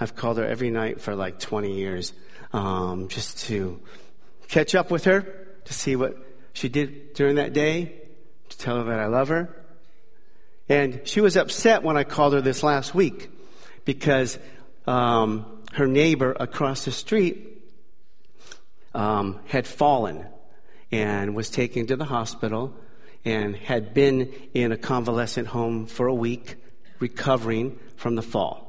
I've 0.00 0.14
called 0.14 0.38
her 0.38 0.46
every 0.46 0.70
night 0.70 1.00
for 1.00 1.14
like 1.14 1.38
20 1.38 1.72
years 1.72 2.12
um, 2.52 3.08
just 3.08 3.38
to 3.46 3.80
catch 4.48 4.74
up 4.74 4.90
with 4.90 5.04
her, 5.04 5.20
to 5.64 5.72
see 5.72 5.96
what 5.96 6.16
she 6.52 6.68
did 6.68 7.14
during 7.14 7.36
that 7.36 7.52
day, 7.52 8.00
to 8.48 8.58
tell 8.58 8.76
her 8.78 8.84
that 8.84 9.00
I 9.00 9.06
love 9.06 9.28
her. 9.28 9.54
And 10.68 11.00
she 11.04 11.20
was 11.20 11.36
upset 11.36 11.82
when 11.82 11.96
I 11.96 12.04
called 12.04 12.34
her 12.34 12.40
this 12.40 12.62
last 12.62 12.94
week 12.94 13.30
because 13.84 14.38
um, 14.86 15.62
her 15.72 15.86
neighbor 15.86 16.36
across 16.38 16.84
the 16.84 16.92
street 16.92 17.62
um, 18.94 19.40
had 19.46 19.66
fallen 19.66 20.26
and 20.90 21.34
was 21.34 21.50
taken 21.50 21.86
to 21.86 21.96
the 21.96 22.04
hospital 22.04 22.74
and 23.24 23.56
had 23.56 23.94
been 23.94 24.32
in 24.54 24.72
a 24.72 24.76
convalescent 24.76 25.48
home 25.48 25.86
for 25.86 26.06
a 26.06 26.14
week 26.14 26.56
recovering 26.98 27.78
from 27.96 28.14
the 28.14 28.22
fall. 28.22 28.67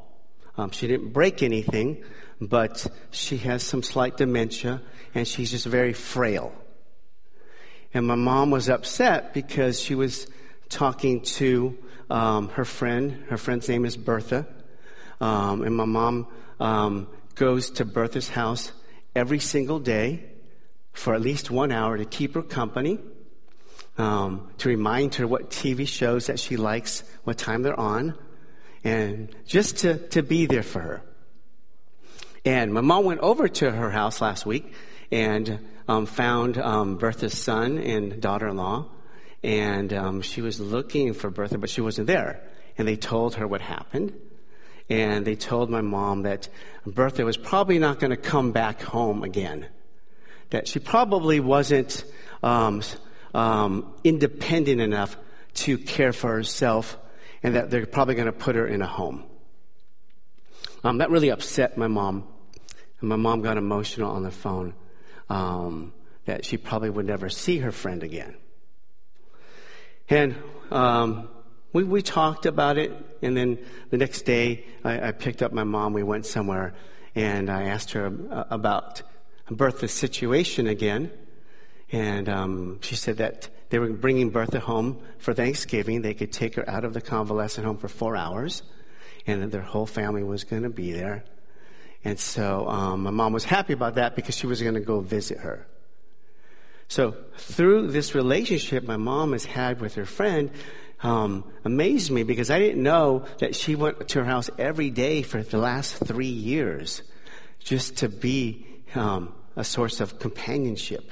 Um, 0.59 0.71
she 0.71 0.87
didn't 0.87 1.13
break 1.13 1.41
anything, 1.41 2.03
but 2.41 2.85
she 3.11 3.37
has 3.37 3.63
some 3.63 3.81
slight 3.81 4.17
dementia 4.17 4.81
and 5.15 5.25
she's 5.25 5.51
just 5.51 5.65
very 5.65 5.93
frail. 5.93 6.53
And 7.93 8.05
my 8.05 8.15
mom 8.15 8.51
was 8.51 8.69
upset 8.69 9.33
because 9.33 9.79
she 9.79 9.95
was 9.95 10.27
talking 10.67 11.21
to 11.21 11.77
um, 12.09 12.49
her 12.49 12.65
friend. 12.65 13.23
Her 13.29 13.37
friend's 13.37 13.69
name 13.69 13.85
is 13.85 13.95
Bertha. 13.95 14.47
Um, 15.21 15.61
and 15.61 15.77
my 15.77 15.85
mom 15.85 16.27
um, 16.59 17.07
goes 17.35 17.69
to 17.71 17.85
Bertha's 17.85 18.27
house 18.27 18.73
every 19.15 19.39
single 19.39 19.79
day 19.79 20.25
for 20.91 21.15
at 21.15 21.21
least 21.21 21.49
one 21.49 21.71
hour 21.71 21.97
to 21.97 22.03
keep 22.03 22.33
her 22.33 22.43
company, 22.43 22.99
um, 23.97 24.51
to 24.57 24.67
remind 24.67 25.15
her 25.15 25.25
what 25.25 25.51
TV 25.51 25.87
shows 25.87 26.27
that 26.27 26.37
she 26.37 26.57
likes, 26.57 27.03
what 27.23 27.37
time 27.37 27.61
they're 27.63 27.79
on, 27.79 28.13
and 28.83 29.29
just 29.45 29.77
to, 29.79 29.97
to 30.09 30.23
be 30.23 30.45
there 30.45 30.63
for 30.63 30.79
her. 30.79 31.01
And 32.45 32.73
my 32.73 32.81
mom 32.81 33.05
went 33.05 33.19
over 33.19 33.47
to 33.47 33.71
her 33.71 33.89
house 33.89 34.21
last 34.21 34.45
week 34.45 34.73
and 35.11 35.59
um, 35.87 36.05
found 36.05 36.57
um, 36.57 36.97
Bertha's 36.97 37.37
son 37.37 37.79
and 37.79 38.21
daughter-in-law, 38.21 38.87
and 39.43 39.93
um, 39.93 40.21
she 40.21 40.41
was 40.41 40.59
looking 40.59 41.13
for 41.13 41.29
Bertha, 41.29 41.57
but 41.57 41.69
she 41.69 41.81
wasn't 41.81 42.07
there. 42.07 42.41
And 42.77 42.87
they 42.87 42.95
told 42.95 43.35
her 43.35 43.47
what 43.47 43.61
happened, 43.61 44.13
and 44.89 45.25
they 45.25 45.35
told 45.35 45.69
my 45.69 45.81
mom 45.81 46.21
that 46.23 46.47
Bertha 46.85 47.25
was 47.25 47.37
probably 47.37 47.79
not 47.79 47.99
going 47.99 48.11
to 48.11 48.17
come 48.17 48.51
back 48.51 48.81
home 48.81 49.23
again. 49.23 49.67
That 50.51 50.67
she 50.67 50.79
probably 50.79 51.39
wasn't 51.39 52.03
um, 52.41 52.81
um, 53.33 53.93
independent 54.03 54.81
enough 54.81 55.17
to 55.55 55.77
care 55.77 56.13
for 56.13 56.31
herself, 56.31 56.97
and 57.43 57.55
that 57.55 57.69
they're 57.69 57.85
probably 57.85 58.15
going 58.15 58.25
to 58.25 58.31
put 58.31 58.55
her 58.55 58.67
in 58.67 58.81
a 58.81 58.87
home. 58.87 59.23
Um, 60.83 60.99
that 60.99 61.09
really 61.09 61.29
upset 61.29 61.77
my 61.77 61.87
mom. 61.87 62.27
And 62.99 63.09
my 63.09 63.15
mom 63.15 63.41
got 63.41 63.57
emotional 63.57 64.11
on 64.11 64.23
the 64.23 64.31
phone 64.31 64.73
um, 65.29 65.93
that 66.25 66.45
she 66.45 66.57
probably 66.57 66.89
would 66.89 67.05
never 67.05 67.29
see 67.29 67.59
her 67.59 67.71
friend 67.71 68.03
again. 68.03 68.35
And 70.09 70.35
um, 70.71 71.29
we, 71.71 71.83
we 71.83 72.01
talked 72.01 72.45
about 72.45 72.77
it, 72.77 72.91
and 73.21 73.37
then 73.37 73.59
the 73.89 73.97
next 73.97 74.23
day 74.23 74.65
I, 74.83 75.09
I, 75.09 75.11
picked 75.11 75.43
up 75.43 75.53
my 75.53 75.63
mom. 75.63 75.93
We 75.93 76.03
went 76.03 76.25
somewhere, 76.25 76.73
and 77.13 77.49
I 77.49 77.63
asked 77.63 77.91
her 77.91 78.11
uh, 78.31 78.45
about 78.49 79.03
Bertha's 79.49 79.91
situation 79.91 80.67
again. 80.67 81.11
And 81.91 82.27
um, 82.27 82.79
she 82.81 82.95
said 82.95 83.17
that 83.17 83.49
they 83.69 83.79
were 83.79 83.89
bringing 83.89 84.29
Bertha 84.29 84.59
home 84.59 84.99
for 85.19 85.33
Thanksgiving. 85.33 86.01
They 86.01 86.13
could 86.13 86.31
take 86.31 86.55
her 86.55 86.67
out 86.69 86.83
of 86.83 86.93
the 86.93 87.01
convalescent 87.01 87.65
home 87.65 87.77
for 87.77 87.87
four 87.87 88.15
hours, 88.15 88.63
and 89.27 89.51
their 89.51 89.61
whole 89.61 89.85
family 89.85 90.23
was 90.23 90.43
going 90.43 90.63
to 90.63 90.69
be 90.69 90.91
there. 90.91 91.23
And 92.03 92.19
so 92.19 92.67
um, 92.67 93.03
my 93.03 93.11
mom 93.11 93.33
was 93.33 93.43
happy 93.43 93.73
about 93.73 93.95
that 93.95 94.15
because 94.15 94.35
she 94.35 94.47
was 94.47 94.61
going 94.61 94.75
to 94.75 94.79
go 94.79 95.01
visit 95.01 95.39
her. 95.39 95.67
So 96.87 97.15
through 97.37 97.89
this 97.89 98.15
relationship 98.15 98.83
my 98.83 98.97
mom 98.97 99.33
has 99.33 99.45
had 99.45 99.79
with 99.79 99.95
her 99.95 100.05
friend, 100.05 100.49
um, 101.03 101.45
amazed 101.63 102.11
me 102.11 102.23
because 102.23 102.49
I 102.49 102.59
didn't 102.59 102.81
know 102.81 103.25
that 103.39 103.55
she 103.55 103.75
went 103.75 104.09
to 104.09 104.19
her 104.19 104.25
house 104.25 104.49
every 104.57 104.89
day 104.89 105.21
for 105.21 105.43
the 105.43 105.57
last 105.57 105.97
three 105.97 106.27
years 106.27 107.03
just 107.59 107.97
to 107.97 108.09
be 108.09 108.65
um, 108.95 109.33
a 109.55 109.63
source 109.63 109.99
of 109.99 110.19
companionship. 110.19 111.11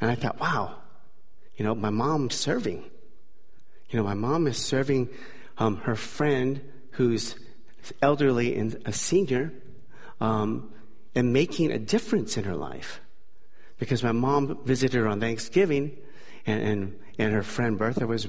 And 0.00 0.10
I 0.10 0.14
thought, 0.14 0.38
wow, 0.38 0.76
you 1.60 1.66
know, 1.66 1.74
my 1.74 1.90
mom's 1.90 2.36
serving. 2.36 2.82
You 3.90 3.98
know, 3.98 4.02
my 4.02 4.14
mom 4.14 4.46
is 4.46 4.56
serving 4.56 5.10
um, 5.58 5.76
her 5.82 5.94
friend 5.94 6.62
who's 6.92 7.34
elderly 8.00 8.56
and 8.56 8.80
a 8.86 8.94
senior 8.94 9.52
um, 10.22 10.72
and 11.14 11.34
making 11.34 11.70
a 11.70 11.78
difference 11.78 12.38
in 12.38 12.44
her 12.44 12.56
life. 12.56 13.02
Because 13.78 14.02
my 14.02 14.12
mom 14.12 14.64
visited 14.64 14.96
her 14.96 15.06
on 15.06 15.20
Thanksgiving, 15.20 15.98
and, 16.46 16.62
and, 16.62 16.98
and 17.18 17.34
her 17.34 17.42
friend 17.42 17.76
Bertha 17.76 18.06
was 18.06 18.26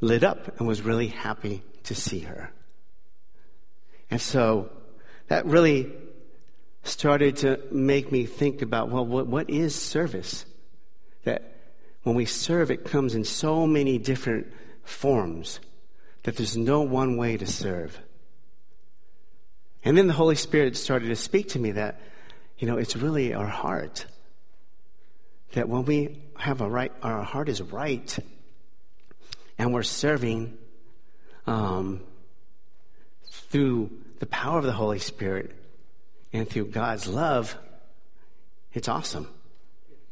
lit 0.00 0.22
up 0.22 0.60
and 0.60 0.68
was 0.68 0.80
really 0.80 1.08
happy 1.08 1.64
to 1.82 1.96
see 1.96 2.20
her. 2.20 2.52
And 4.12 4.20
so 4.20 4.70
that 5.26 5.44
really 5.44 5.92
started 6.84 7.38
to 7.38 7.58
make 7.72 8.12
me 8.12 8.26
think 8.26 8.62
about 8.62 8.90
well, 8.90 9.04
what, 9.04 9.26
what 9.26 9.50
is 9.50 9.74
service? 9.74 10.44
That 11.24 11.56
when 12.02 12.16
we 12.16 12.24
serve, 12.24 12.70
it 12.70 12.84
comes 12.84 13.14
in 13.14 13.24
so 13.24 13.66
many 13.66 13.98
different 13.98 14.52
forms 14.82 15.60
that 16.22 16.36
there's 16.36 16.56
no 16.56 16.82
one 16.82 17.16
way 17.16 17.36
to 17.36 17.46
serve. 17.46 17.98
And 19.84 19.96
then 19.96 20.06
the 20.06 20.12
Holy 20.12 20.34
Spirit 20.34 20.76
started 20.76 21.08
to 21.08 21.16
speak 21.16 21.50
to 21.50 21.58
me 21.58 21.72
that, 21.72 22.00
you 22.58 22.66
know, 22.66 22.76
it's 22.76 22.96
really 22.96 23.34
our 23.34 23.46
heart. 23.46 24.06
That 25.52 25.68
when 25.68 25.84
we 25.84 26.22
have 26.36 26.60
a 26.60 26.68
right, 26.68 26.92
our 27.02 27.22
heart 27.22 27.48
is 27.48 27.62
right, 27.62 28.18
and 29.58 29.72
we're 29.72 29.82
serving 29.82 30.56
um, 31.46 32.02
through 33.30 33.90
the 34.20 34.26
power 34.26 34.58
of 34.58 34.64
the 34.64 34.72
Holy 34.72 34.98
Spirit 34.98 35.54
and 36.32 36.48
through 36.48 36.66
God's 36.66 37.08
love, 37.08 37.56
it's 38.72 38.88
awesome. 38.88 39.28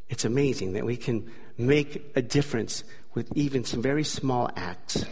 It's 0.08 0.24
amazing 0.24 0.72
that 0.72 0.84
we 0.84 0.96
can 0.96 1.30
make 1.58 2.12
a 2.14 2.22
difference 2.22 2.84
with 3.14 3.30
even 3.34 3.64
some 3.64 3.82
very 3.82 4.04
small 4.04 4.48
acts. 4.56 5.04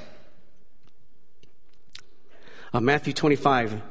Uh, 2.72 2.80
Matthew 2.80 3.12
25, 3.12 3.82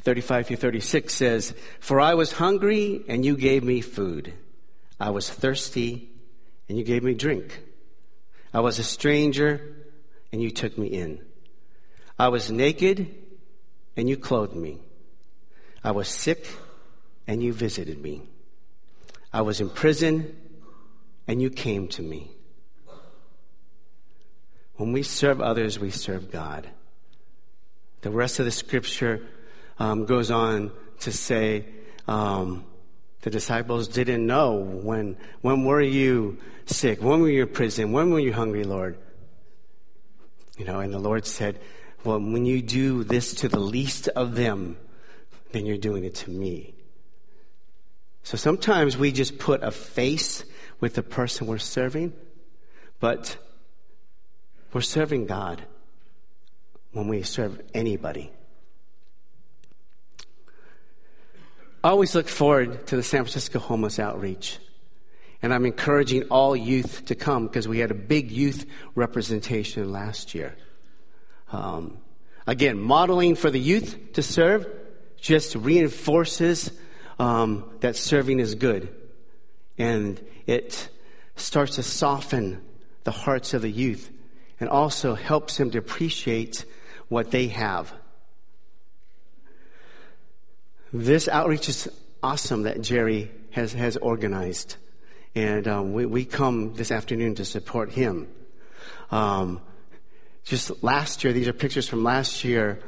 35 0.00 0.46
through 0.46 0.56
36 0.56 1.14
says, 1.14 1.54
For 1.80 2.00
I 2.00 2.14
was 2.14 2.32
hungry 2.32 3.04
and 3.06 3.24
you 3.24 3.36
gave 3.36 3.62
me 3.62 3.82
food. 3.82 4.32
I 4.98 5.10
was 5.10 5.28
thirsty 5.28 6.08
and 6.68 6.78
you 6.78 6.84
gave 6.84 7.02
me 7.02 7.14
drink. 7.14 7.60
I 8.52 8.60
was 8.60 8.78
a 8.78 8.84
stranger 8.84 9.60
and 10.32 10.42
you 10.42 10.50
took 10.50 10.78
me 10.78 10.86
in. 10.86 11.20
I 12.18 12.28
was 12.28 12.50
naked 12.50 13.14
and 13.96 14.08
you 14.08 14.16
clothed 14.16 14.54
me. 14.54 14.78
I 15.82 15.90
was 15.90 16.08
sick 16.08 16.46
and 17.26 17.42
you 17.42 17.52
visited 17.52 18.00
me. 18.00 18.22
I 19.32 19.42
was 19.42 19.60
in 19.60 19.68
prison 19.68 20.36
and 21.26 21.40
you 21.40 21.50
came 21.50 21.88
to 21.88 22.02
me. 22.02 22.30
When 24.76 24.92
we 24.92 25.02
serve 25.02 25.40
others, 25.40 25.78
we 25.78 25.90
serve 25.90 26.30
God. 26.30 26.68
The 28.00 28.10
rest 28.10 28.38
of 28.38 28.44
the 28.44 28.50
scripture 28.50 29.22
um, 29.78 30.04
goes 30.04 30.30
on 30.30 30.72
to 31.00 31.12
say, 31.12 31.64
um, 32.06 32.64
the 33.22 33.30
disciples 33.30 33.88
didn't 33.88 34.26
know 34.26 34.56
when, 34.56 35.16
when 35.40 35.64
were 35.64 35.80
you 35.80 36.38
sick? 36.66 37.00
When 37.02 37.20
were 37.20 37.30
you 37.30 37.42
in 37.42 37.48
prison? 37.48 37.92
When 37.92 38.10
were 38.10 38.20
you 38.20 38.32
hungry, 38.32 38.64
Lord? 38.64 38.98
You 40.58 40.64
know, 40.64 40.80
and 40.80 40.92
the 40.92 40.98
Lord 40.98 41.24
said, 41.24 41.60
well, 42.04 42.20
when 42.20 42.44
you 42.44 42.60
do 42.60 43.02
this 43.02 43.32
to 43.36 43.48
the 43.48 43.58
least 43.58 44.08
of 44.08 44.34
them, 44.34 44.76
then 45.52 45.64
you're 45.64 45.78
doing 45.78 46.04
it 46.04 46.14
to 46.16 46.30
me. 46.30 46.74
So 48.22 48.36
sometimes 48.36 48.96
we 48.96 49.12
just 49.12 49.38
put 49.38 49.62
a 49.62 49.70
face 49.70 50.44
with 50.84 50.92
the 50.92 51.02
person 51.02 51.46
we're 51.46 51.56
serving, 51.56 52.12
but 53.00 53.38
we're 54.74 54.82
serving 54.82 55.24
God 55.24 55.62
when 56.92 57.08
we 57.08 57.22
serve 57.22 57.58
anybody. 57.72 58.30
I 61.82 61.88
always 61.88 62.14
look 62.14 62.28
forward 62.28 62.86
to 62.88 62.96
the 62.96 63.02
San 63.02 63.22
Francisco 63.22 63.60
Homeless 63.60 63.98
Outreach. 63.98 64.58
And 65.40 65.54
I'm 65.54 65.64
encouraging 65.64 66.24
all 66.24 66.54
youth 66.54 67.06
to 67.06 67.14
come 67.14 67.46
because 67.46 67.66
we 67.66 67.78
had 67.78 67.90
a 67.90 67.94
big 67.94 68.30
youth 68.30 68.66
representation 68.94 69.90
last 69.90 70.34
year. 70.34 70.54
Um, 71.50 71.96
again, 72.46 72.78
modeling 72.78 73.36
for 73.36 73.50
the 73.50 73.58
youth 73.58 74.12
to 74.12 74.22
serve, 74.22 74.66
just 75.18 75.54
reinforces 75.54 76.78
um, 77.18 77.70
that 77.80 77.96
serving 77.96 78.38
is 78.38 78.54
good. 78.54 78.94
And 79.78 80.24
it 80.46 80.88
starts 81.36 81.76
to 81.76 81.82
soften 81.82 82.62
the 83.04 83.10
hearts 83.10 83.54
of 83.54 83.62
the 83.62 83.70
youth 83.70 84.10
and 84.60 84.68
also 84.68 85.14
helps 85.14 85.56
them 85.56 85.70
to 85.72 85.78
appreciate 85.78 86.64
what 87.08 87.30
they 87.30 87.48
have. 87.48 87.92
This 90.92 91.28
outreach 91.28 91.68
is 91.68 91.88
awesome 92.22 92.62
that 92.62 92.80
Jerry 92.80 93.30
has, 93.50 93.72
has 93.72 93.96
organized. 93.96 94.76
And 95.34 95.66
um, 95.66 95.92
we, 95.92 96.06
we 96.06 96.24
come 96.24 96.74
this 96.74 96.92
afternoon 96.92 97.34
to 97.36 97.44
support 97.44 97.90
him. 97.90 98.28
Um, 99.10 99.60
just 100.44 100.82
last 100.82 101.24
year, 101.24 101.32
these 101.32 101.48
are 101.48 101.52
pictures 101.52 101.88
from 101.88 102.04
last 102.04 102.44
year. 102.44 102.78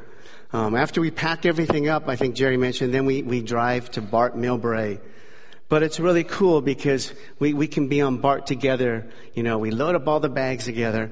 Um, 0.53 0.75
after 0.75 1.01
we 1.01 1.11
pack 1.11 1.45
everything 1.45 1.89
up, 1.89 2.07
I 2.07 2.15
think 2.15 2.35
Jerry 2.35 2.55
mentioned, 2.55 2.93
then 2.93 3.05
we, 3.05 3.23
we 3.23 3.41
drive 3.41 3.91
to 3.91 4.01
BART 4.01 4.37
Millbrae. 4.37 5.01
But 5.69 5.83
it's 5.83 5.99
really 5.99 6.23
cool 6.23 6.61
because 6.61 7.13
we, 7.39 7.53
we 7.53 7.67
can 7.67 7.89
be 7.89 8.01
on 8.01 8.17
BART 8.17 8.47
together. 8.47 9.09
You 9.33 9.43
know, 9.43 9.57
we 9.57 9.71
load 9.71 9.95
up 9.95 10.07
all 10.07 10.19
the 10.19 10.29
bags 10.29 10.65
together. 10.65 11.11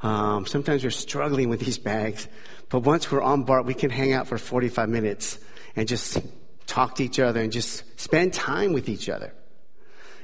Um, 0.00 0.46
sometimes 0.46 0.82
we're 0.82 0.90
struggling 0.90 1.48
with 1.48 1.60
these 1.60 1.78
bags. 1.78 2.26
But 2.68 2.80
once 2.80 3.10
we're 3.12 3.22
on 3.22 3.44
BART, 3.44 3.64
we 3.64 3.74
can 3.74 3.90
hang 3.90 4.12
out 4.12 4.26
for 4.26 4.38
45 4.38 4.88
minutes 4.88 5.38
and 5.76 5.86
just 5.86 6.18
talk 6.66 6.96
to 6.96 7.04
each 7.04 7.20
other 7.20 7.40
and 7.40 7.52
just 7.52 8.00
spend 8.00 8.32
time 8.32 8.72
with 8.72 8.88
each 8.88 9.08
other. 9.08 9.32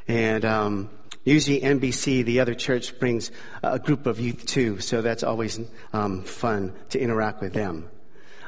And 0.09 0.45
um, 0.45 0.91
usually 1.25 1.61
NBC, 1.61 2.25
the 2.25 2.41
other 2.41 2.55
church, 2.55 2.99
brings 2.99 3.31
a 3.62 3.79
group 3.79 4.07
of 4.07 4.19
youth 4.19 4.47
too, 4.47 4.81
so 4.81 5.03
that's 5.03 5.23
always 5.23 5.61
um, 5.93 6.25
fun 6.25 6.75
to 6.91 6.99
interact 6.99 7.43
with 7.43 7.53
them. 7.53 7.88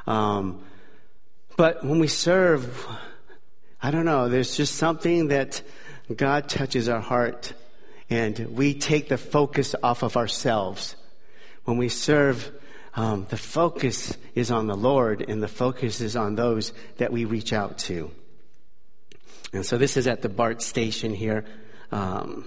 Um, 0.06 0.64
but 1.56 1.84
when 1.84 1.98
we 1.98 2.08
serve, 2.08 2.88
I 3.82 3.90
don't 3.90 4.04
know, 4.04 4.28
there's 4.28 4.56
just 4.56 4.74
something 4.74 5.28
that 5.28 5.62
God 6.14 6.48
touches 6.48 6.88
our 6.88 7.00
heart 7.00 7.54
and 8.10 8.38
we 8.56 8.74
take 8.74 9.08
the 9.08 9.16
focus 9.16 9.74
off 9.82 10.02
of 10.02 10.16
ourselves. 10.16 10.96
When 11.64 11.78
we 11.78 11.88
serve, 11.88 12.50
um, 12.94 13.26
the 13.30 13.36
focus 13.36 14.16
is 14.34 14.50
on 14.50 14.66
the 14.66 14.76
Lord 14.76 15.24
and 15.26 15.42
the 15.42 15.48
focus 15.48 16.00
is 16.00 16.16
on 16.16 16.34
those 16.34 16.72
that 16.98 17.12
we 17.12 17.24
reach 17.24 17.52
out 17.52 17.78
to. 17.78 18.10
And 19.52 19.64
so 19.64 19.78
this 19.78 19.96
is 19.96 20.06
at 20.06 20.22
the 20.22 20.28
BART 20.28 20.60
station 20.60 21.14
here. 21.14 21.44
Um, 21.90 22.46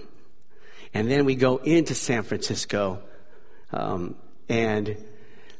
and 0.92 1.10
then 1.10 1.24
we 1.24 1.34
go 1.34 1.56
into 1.56 1.94
San 1.94 2.22
Francisco. 2.22 3.02
Um, 3.72 4.14
and 4.48 4.96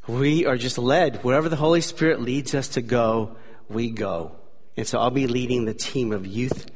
we 0.07 0.47
are 0.47 0.57
just 0.57 0.79
led. 0.79 1.25
Wherever 1.25 1.49
the 1.49 1.57
Holy 1.57 1.81
Spirit 1.81 2.21
leads 2.21 2.55
us 2.55 2.69
to 2.69 2.83
go, 2.83 3.37
we 3.69 3.91
go. 3.91 4.37
And 4.77 4.87
so 4.87 4.99
I'll 4.99 5.11
be 5.11 5.27
leading 5.27 5.65
the 5.65 5.75
team 5.75 6.13
of 6.13 6.27
youth. 6.27 6.71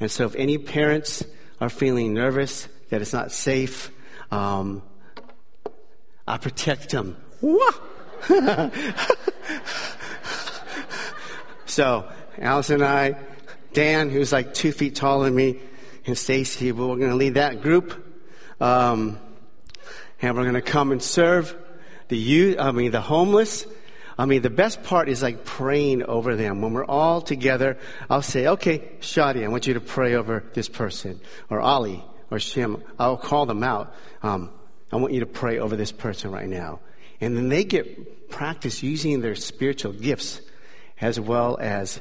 And 0.00 0.10
so 0.10 0.26
if 0.26 0.34
any 0.34 0.58
parents 0.58 1.24
are 1.60 1.68
feeling 1.68 2.14
nervous 2.14 2.68
that 2.90 3.00
it's 3.02 3.12
not 3.12 3.32
safe, 3.32 3.90
um, 4.30 4.82
I 6.26 6.38
protect 6.38 6.90
them. 6.90 7.16
so 11.66 12.10
Alice 12.38 12.70
and 12.70 12.82
I, 12.82 13.16
Dan, 13.72 14.08
who's 14.10 14.32
like 14.32 14.54
two 14.54 14.72
feet 14.72 14.94
taller 14.94 15.26
than 15.26 15.34
me, 15.34 15.60
and 16.06 16.16
Stacy, 16.16 16.72
we're 16.72 16.96
going 16.96 17.10
to 17.10 17.16
lead 17.16 17.34
that 17.34 17.62
group. 17.62 18.00
Um, 18.60 19.18
and 20.20 20.36
we're 20.36 20.44
going 20.44 20.54
to 20.54 20.62
come 20.62 20.92
and 20.92 21.02
serve 21.02 21.56
the 22.08 22.16
youth, 22.16 22.58
I 22.58 22.72
mean, 22.72 22.90
the 22.90 23.00
homeless. 23.00 23.66
I 24.16 24.26
mean, 24.26 24.42
the 24.42 24.50
best 24.50 24.82
part 24.84 25.08
is 25.08 25.22
like 25.22 25.44
praying 25.44 26.04
over 26.04 26.36
them. 26.36 26.60
When 26.60 26.72
we're 26.72 26.84
all 26.84 27.20
together, 27.20 27.78
I'll 28.08 28.22
say, 28.22 28.46
okay, 28.46 28.78
Shadi, 29.00 29.44
I 29.44 29.48
want 29.48 29.66
you 29.66 29.74
to 29.74 29.80
pray 29.80 30.14
over 30.14 30.44
this 30.54 30.68
person. 30.68 31.20
Or 31.50 31.60
Ali, 31.60 32.04
or 32.30 32.38
Shim. 32.38 32.82
I'll 32.98 33.16
call 33.16 33.46
them 33.46 33.62
out. 33.62 33.94
Um, 34.22 34.50
I 34.92 34.96
want 34.96 35.12
you 35.12 35.20
to 35.20 35.26
pray 35.26 35.58
over 35.58 35.74
this 35.76 35.90
person 35.90 36.30
right 36.30 36.48
now. 36.48 36.80
And 37.20 37.36
then 37.36 37.48
they 37.48 37.64
get 37.64 38.30
practice 38.30 38.82
using 38.82 39.20
their 39.20 39.34
spiritual 39.34 39.92
gifts 39.92 40.40
as 41.00 41.18
well 41.18 41.58
as 41.60 42.00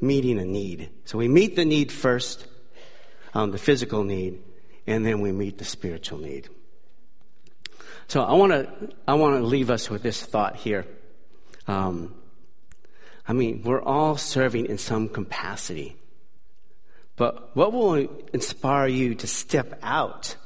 meeting 0.00 0.38
a 0.38 0.44
need. 0.44 0.90
So 1.04 1.18
we 1.18 1.28
meet 1.28 1.56
the 1.56 1.64
need 1.64 1.92
first, 1.92 2.46
um, 3.34 3.50
the 3.50 3.58
physical 3.58 4.04
need, 4.04 4.42
and 4.86 5.04
then 5.04 5.20
we 5.20 5.32
meet 5.32 5.58
the 5.58 5.64
spiritual 5.64 6.18
need. 6.18 6.48
So 8.08 8.22
I 8.22 8.32
want 8.34 8.52
to 8.52 8.90
I 9.06 9.14
want 9.14 9.36
to 9.36 9.42
leave 9.42 9.70
us 9.70 9.88
with 9.88 10.02
this 10.02 10.22
thought 10.22 10.56
here. 10.56 10.86
Um, 11.66 12.14
I 13.26 13.32
mean, 13.32 13.62
we're 13.62 13.82
all 13.82 14.16
serving 14.16 14.66
in 14.66 14.78
some 14.78 15.08
capacity, 15.08 15.96
but 17.16 17.54
what 17.54 17.72
will 17.72 17.94
inspire 18.32 18.88
you 18.88 19.14
to 19.16 19.26
step 19.26 19.78
out 19.82 20.36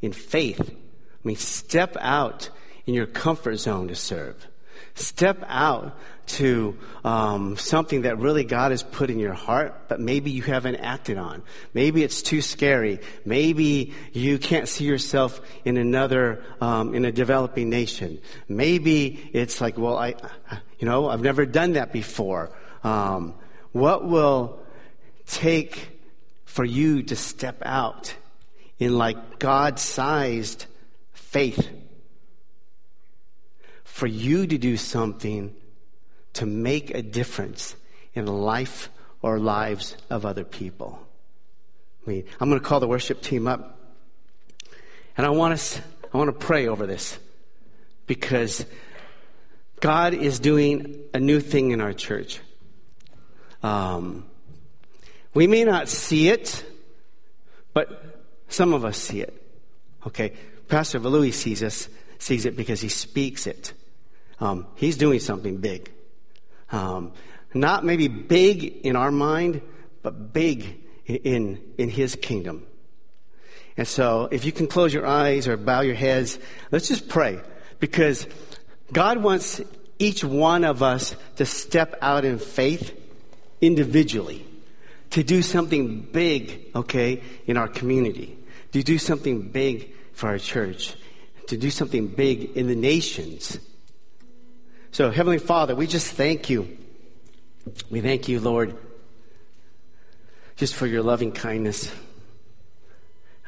in 0.00 0.12
faith? 0.12 0.60
I 0.60 0.74
mean, 1.22 1.36
step 1.36 1.96
out 2.00 2.50
in 2.84 2.94
your 2.94 3.06
comfort 3.06 3.56
zone 3.56 3.88
to 3.88 3.94
serve. 3.94 4.46
Step 4.94 5.42
out 5.46 5.98
to 6.26 6.76
um, 7.04 7.56
something 7.56 8.02
that 8.02 8.18
really 8.18 8.44
God 8.44 8.72
has 8.72 8.82
put 8.82 9.10
in 9.10 9.18
your 9.18 9.32
heart, 9.32 9.88
but 9.88 10.00
maybe 10.00 10.30
you 10.30 10.42
haven't 10.42 10.76
acted 10.76 11.18
on. 11.18 11.42
Maybe 11.72 12.02
it's 12.02 12.22
too 12.22 12.42
scary. 12.42 13.00
Maybe 13.24 13.94
you 14.12 14.38
can't 14.38 14.68
see 14.68 14.84
yourself 14.84 15.40
in 15.64 15.76
another, 15.76 16.42
um, 16.60 16.94
in 16.94 17.04
a 17.04 17.12
developing 17.12 17.70
nation. 17.70 18.18
Maybe 18.48 19.30
it's 19.32 19.60
like, 19.60 19.78
well, 19.78 19.96
I, 19.96 20.14
you 20.78 20.88
know, 20.88 21.08
I've 21.08 21.22
never 21.22 21.46
done 21.46 21.74
that 21.74 21.92
before. 21.92 22.50
Um, 22.82 23.34
what 23.72 24.06
will 24.06 24.58
take 25.26 25.90
for 26.44 26.64
you 26.64 27.02
to 27.04 27.16
step 27.16 27.62
out 27.64 28.14
in 28.78 28.98
like 28.98 29.38
God-sized 29.38 30.66
faith? 31.12 31.68
For 33.96 34.06
you 34.06 34.46
to 34.46 34.58
do 34.58 34.76
something 34.76 35.54
to 36.34 36.44
make 36.44 36.90
a 36.90 37.00
difference 37.00 37.74
in 38.12 38.26
the 38.26 38.32
life 38.32 38.90
or 39.22 39.38
lives 39.38 39.96
of 40.10 40.26
other 40.26 40.44
people. 40.44 41.00
I 42.06 42.10
mean, 42.10 42.24
I'm 42.38 42.50
going 42.50 42.60
to 42.60 42.68
call 42.68 42.78
the 42.78 42.86
worship 42.86 43.22
team 43.22 43.46
up, 43.46 43.80
and 45.16 45.26
I 45.26 45.30
want 45.30 45.54
us, 45.54 45.80
I 46.12 46.18
want 46.18 46.28
to 46.28 46.46
pray 46.46 46.68
over 46.68 46.86
this 46.86 47.18
because 48.06 48.66
God 49.80 50.12
is 50.12 50.40
doing 50.40 50.98
a 51.14 51.18
new 51.18 51.40
thing 51.40 51.70
in 51.70 51.80
our 51.80 51.94
church. 51.94 52.40
Um, 53.62 54.26
we 55.32 55.46
may 55.46 55.64
not 55.64 55.88
see 55.88 56.28
it, 56.28 56.62
but 57.72 58.20
some 58.48 58.74
of 58.74 58.84
us 58.84 58.98
see 58.98 59.22
it. 59.22 59.42
Okay, 60.06 60.34
Pastor 60.68 61.00
Valui 61.00 61.32
sees 61.32 61.62
us, 61.62 61.88
sees 62.18 62.44
it 62.44 62.58
because 62.58 62.82
he 62.82 62.90
speaks 62.90 63.46
it. 63.46 63.72
Um, 64.40 64.66
he's 64.76 64.96
doing 64.96 65.20
something 65.20 65.58
big. 65.58 65.90
Um, 66.70 67.12
not 67.54 67.84
maybe 67.84 68.08
big 68.08 68.64
in 68.64 68.96
our 68.96 69.10
mind, 69.10 69.62
but 70.02 70.32
big 70.32 70.82
in, 71.06 71.60
in 71.78 71.88
his 71.88 72.16
kingdom. 72.16 72.66
And 73.76 73.86
so 73.86 74.28
if 74.30 74.44
you 74.44 74.52
can 74.52 74.66
close 74.66 74.92
your 74.92 75.06
eyes 75.06 75.48
or 75.48 75.56
bow 75.56 75.80
your 75.82 75.94
heads, 75.94 76.38
let's 76.70 76.88
just 76.88 77.08
pray 77.08 77.40
because 77.78 78.26
God 78.92 79.22
wants 79.22 79.60
each 79.98 80.24
one 80.24 80.64
of 80.64 80.82
us 80.82 81.16
to 81.36 81.46
step 81.46 81.96
out 82.00 82.24
in 82.24 82.38
faith 82.38 82.98
individually, 83.60 84.46
to 85.10 85.22
do 85.22 85.42
something 85.42 86.00
big, 86.00 86.70
okay, 86.74 87.22
in 87.46 87.56
our 87.56 87.68
community, 87.68 88.38
to 88.72 88.82
do 88.82 88.98
something 88.98 89.42
big 89.48 89.92
for 90.12 90.28
our 90.28 90.38
church, 90.38 90.94
to 91.48 91.56
do 91.56 91.70
something 91.70 92.08
big 92.08 92.56
in 92.56 92.66
the 92.66 92.76
nations. 92.76 93.58
So, 94.96 95.10
Heavenly 95.10 95.36
Father, 95.36 95.74
we 95.76 95.86
just 95.86 96.14
thank 96.14 96.48
you. 96.48 96.78
We 97.90 98.00
thank 98.00 98.28
you, 98.28 98.40
Lord, 98.40 98.74
just 100.56 100.74
for 100.74 100.86
your 100.86 101.02
loving 101.02 101.32
kindness. 101.32 101.92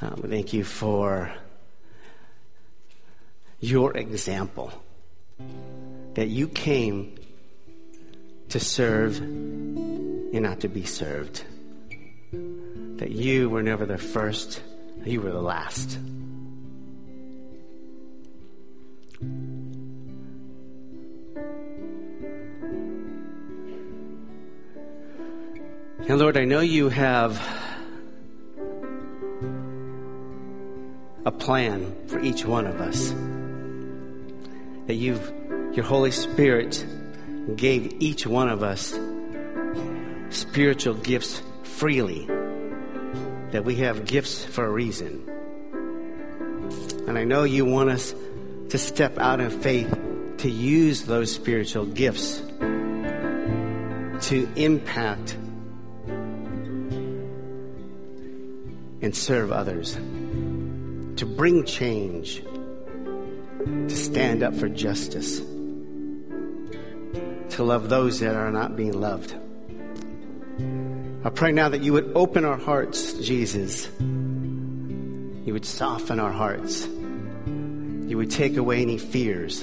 Um, 0.02 0.20
we 0.22 0.28
thank 0.28 0.52
you 0.52 0.62
for 0.62 1.32
your 3.61 3.96
example 3.96 4.74
that 6.12 6.28
you 6.28 6.48
came 6.48 7.16
to 8.50 8.61
serve 8.61 9.16
and 9.16 10.42
not 10.42 10.61
to 10.61 10.68
be 10.68 10.84
served. 10.84 11.44
That 12.30 13.11
you 13.11 13.48
were 13.48 13.62
never 13.62 13.87
the 13.87 13.96
first, 13.96 14.61
you 15.02 15.22
were 15.22 15.32
the 15.32 15.40
last. 15.40 15.98
And 26.06 26.18
Lord, 26.18 26.37
I 26.37 26.44
know 26.44 26.61
you 26.61 26.88
have 26.88 27.40
a 31.24 31.32
plan 31.32 31.94
for 32.06 32.20
each 32.20 32.44
one 32.44 32.66
of 32.66 32.80
us. 32.80 33.11
That 34.87 34.94
you've, 34.94 35.32
your 35.74 35.84
Holy 35.84 36.11
Spirit 36.11 36.87
gave 37.56 38.00
each 38.00 38.26
one 38.26 38.48
of 38.48 38.62
us 38.62 38.98
spiritual 40.30 40.94
gifts 40.94 41.42
freely, 41.62 42.26
that 43.50 43.64
we 43.64 43.76
have 43.76 44.06
gifts 44.06 44.44
for 44.44 44.64
a 44.64 44.70
reason. 44.70 45.28
And 47.06 47.18
I 47.18 47.24
know 47.24 47.44
you 47.44 47.64
want 47.64 47.90
us 47.90 48.14
to 48.70 48.78
step 48.78 49.18
out 49.18 49.40
in 49.40 49.50
faith 49.50 49.94
to 50.38 50.50
use 50.50 51.02
those 51.02 51.32
spiritual 51.34 51.87
gifts 51.87 52.42
to 54.28 54.48
impact 54.56 55.37
and 59.09 59.16
serve 59.16 59.51
others, 59.51 59.94
to 61.16 61.25
bring 61.25 61.64
change, 61.64 62.42
to 63.64 63.97
stand 63.97 64.42
up 64.42 64.55
for 64.55 64.68
justice, 64.68 65.38
to 67.49 67.64
love 67.64 67.88
those 67.88 68.21
that 68.21 68.35
are 68.35 68.51
not 68.51 68.77
being 68.77 69.01
loved. 69.01 69.35
I 71.25 71.31
pray 71.31 71.53
now 71.53 71.71
that 71.71 71.81
you 71.81 71.94
would 71.94 72.12
open 72.14 72.44
our 72.44 72.59
hearts, 72.59 73.14
Jesus. 73.14 73.88
You 73.99 75.55
would 75.55 75.64
soften 75.64 76.21
our 76.21 76.31
hearts. 76.31 76.87
You 76.87 78.18
would 78.18 78.31
take 78.31 78.59
away 78.59 78.83
any 78.83 78.99
fears. 78.99 79.62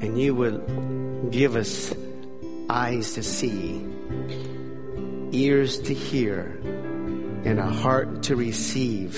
And 0.00 0.18
you 0.18 0.34
would 0.34 1.30
give 1.30 1.54
us 1.54 1.92
eyes 2.70 3.12
to 3.12 3.22
see, 3.22 3.86
ears 5.34 5.78
to 5.80 5.92
hear, 5.92 6.56
and 7.44 7.58
a 7.58 7.66
heart 7.66 8.22
to 8.24 8.36
receive 8.36 9.16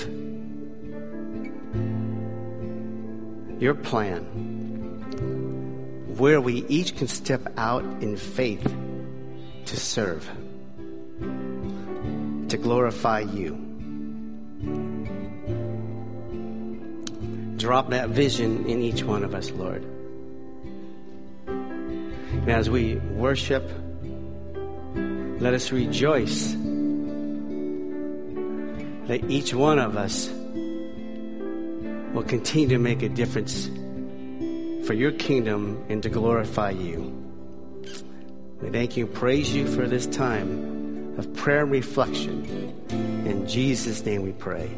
your 3.59 3.75
plan, 3.75 4.23
where 6.17 6.41
we 6.41 6.65
each 6.67 6.95
can 6.97 7.07
step 7.07 7.53
out 7.57 7.83
in 8.01 8.17
faith 8.17 8.65
to 9.65 9.77
serve, 9.77 10.29
to 12.49 12.57
glorify 12.57 13.19
you. 13.19 13.63
Drop 17.57 17.89
that 17.89 18.09
vision 18.09 18.65
in 18.67 18.81
each 18.81 19.03
one 19.03 19.23
of 19.23 19.33
us, 19.33 19.51
Lord. 19.51 19.83
And 21.47 22.51
as 22.51 22.69
we 22.69 22.95
worship, 22.95 23.69
let 25.39 25.53
us 25.53 25.71
rejoice 25.71 26.53
that 29.07 29.23
each 29.29 29.53
one 29.53 29.79
of 29.79 29.95
us 29.95 30.29
will 32.13 32.23
continue 32.23 32.69
to 32.69 32.79
make 32.79 33.03
a 33.03 33.09
difference 33.09 33.67
for 34.87 34.93
your 34.93 35.11
kingdom 35.11 35.83
and 35.89 36.01
to 36.03 36.09
glorify 36.09 36.71
you. 36.71 37.13
We 38.61 38.69
thank 38.69 38.97
you 38.97 39.05
praise 39.05 39.53
you 39.53 39.67
for 39.67 39.87
this 39.87 40.07
time 40.07 41.15
of 41.17 41.33
prayer 41.35 41.63
and 41.63 41.71
reflection. 41.71 42.45
In 43.25 43.47
Jesus' 43.47 44.03
name 44.05 44.23
we 44.23 44.31
pray. 44.31 44.71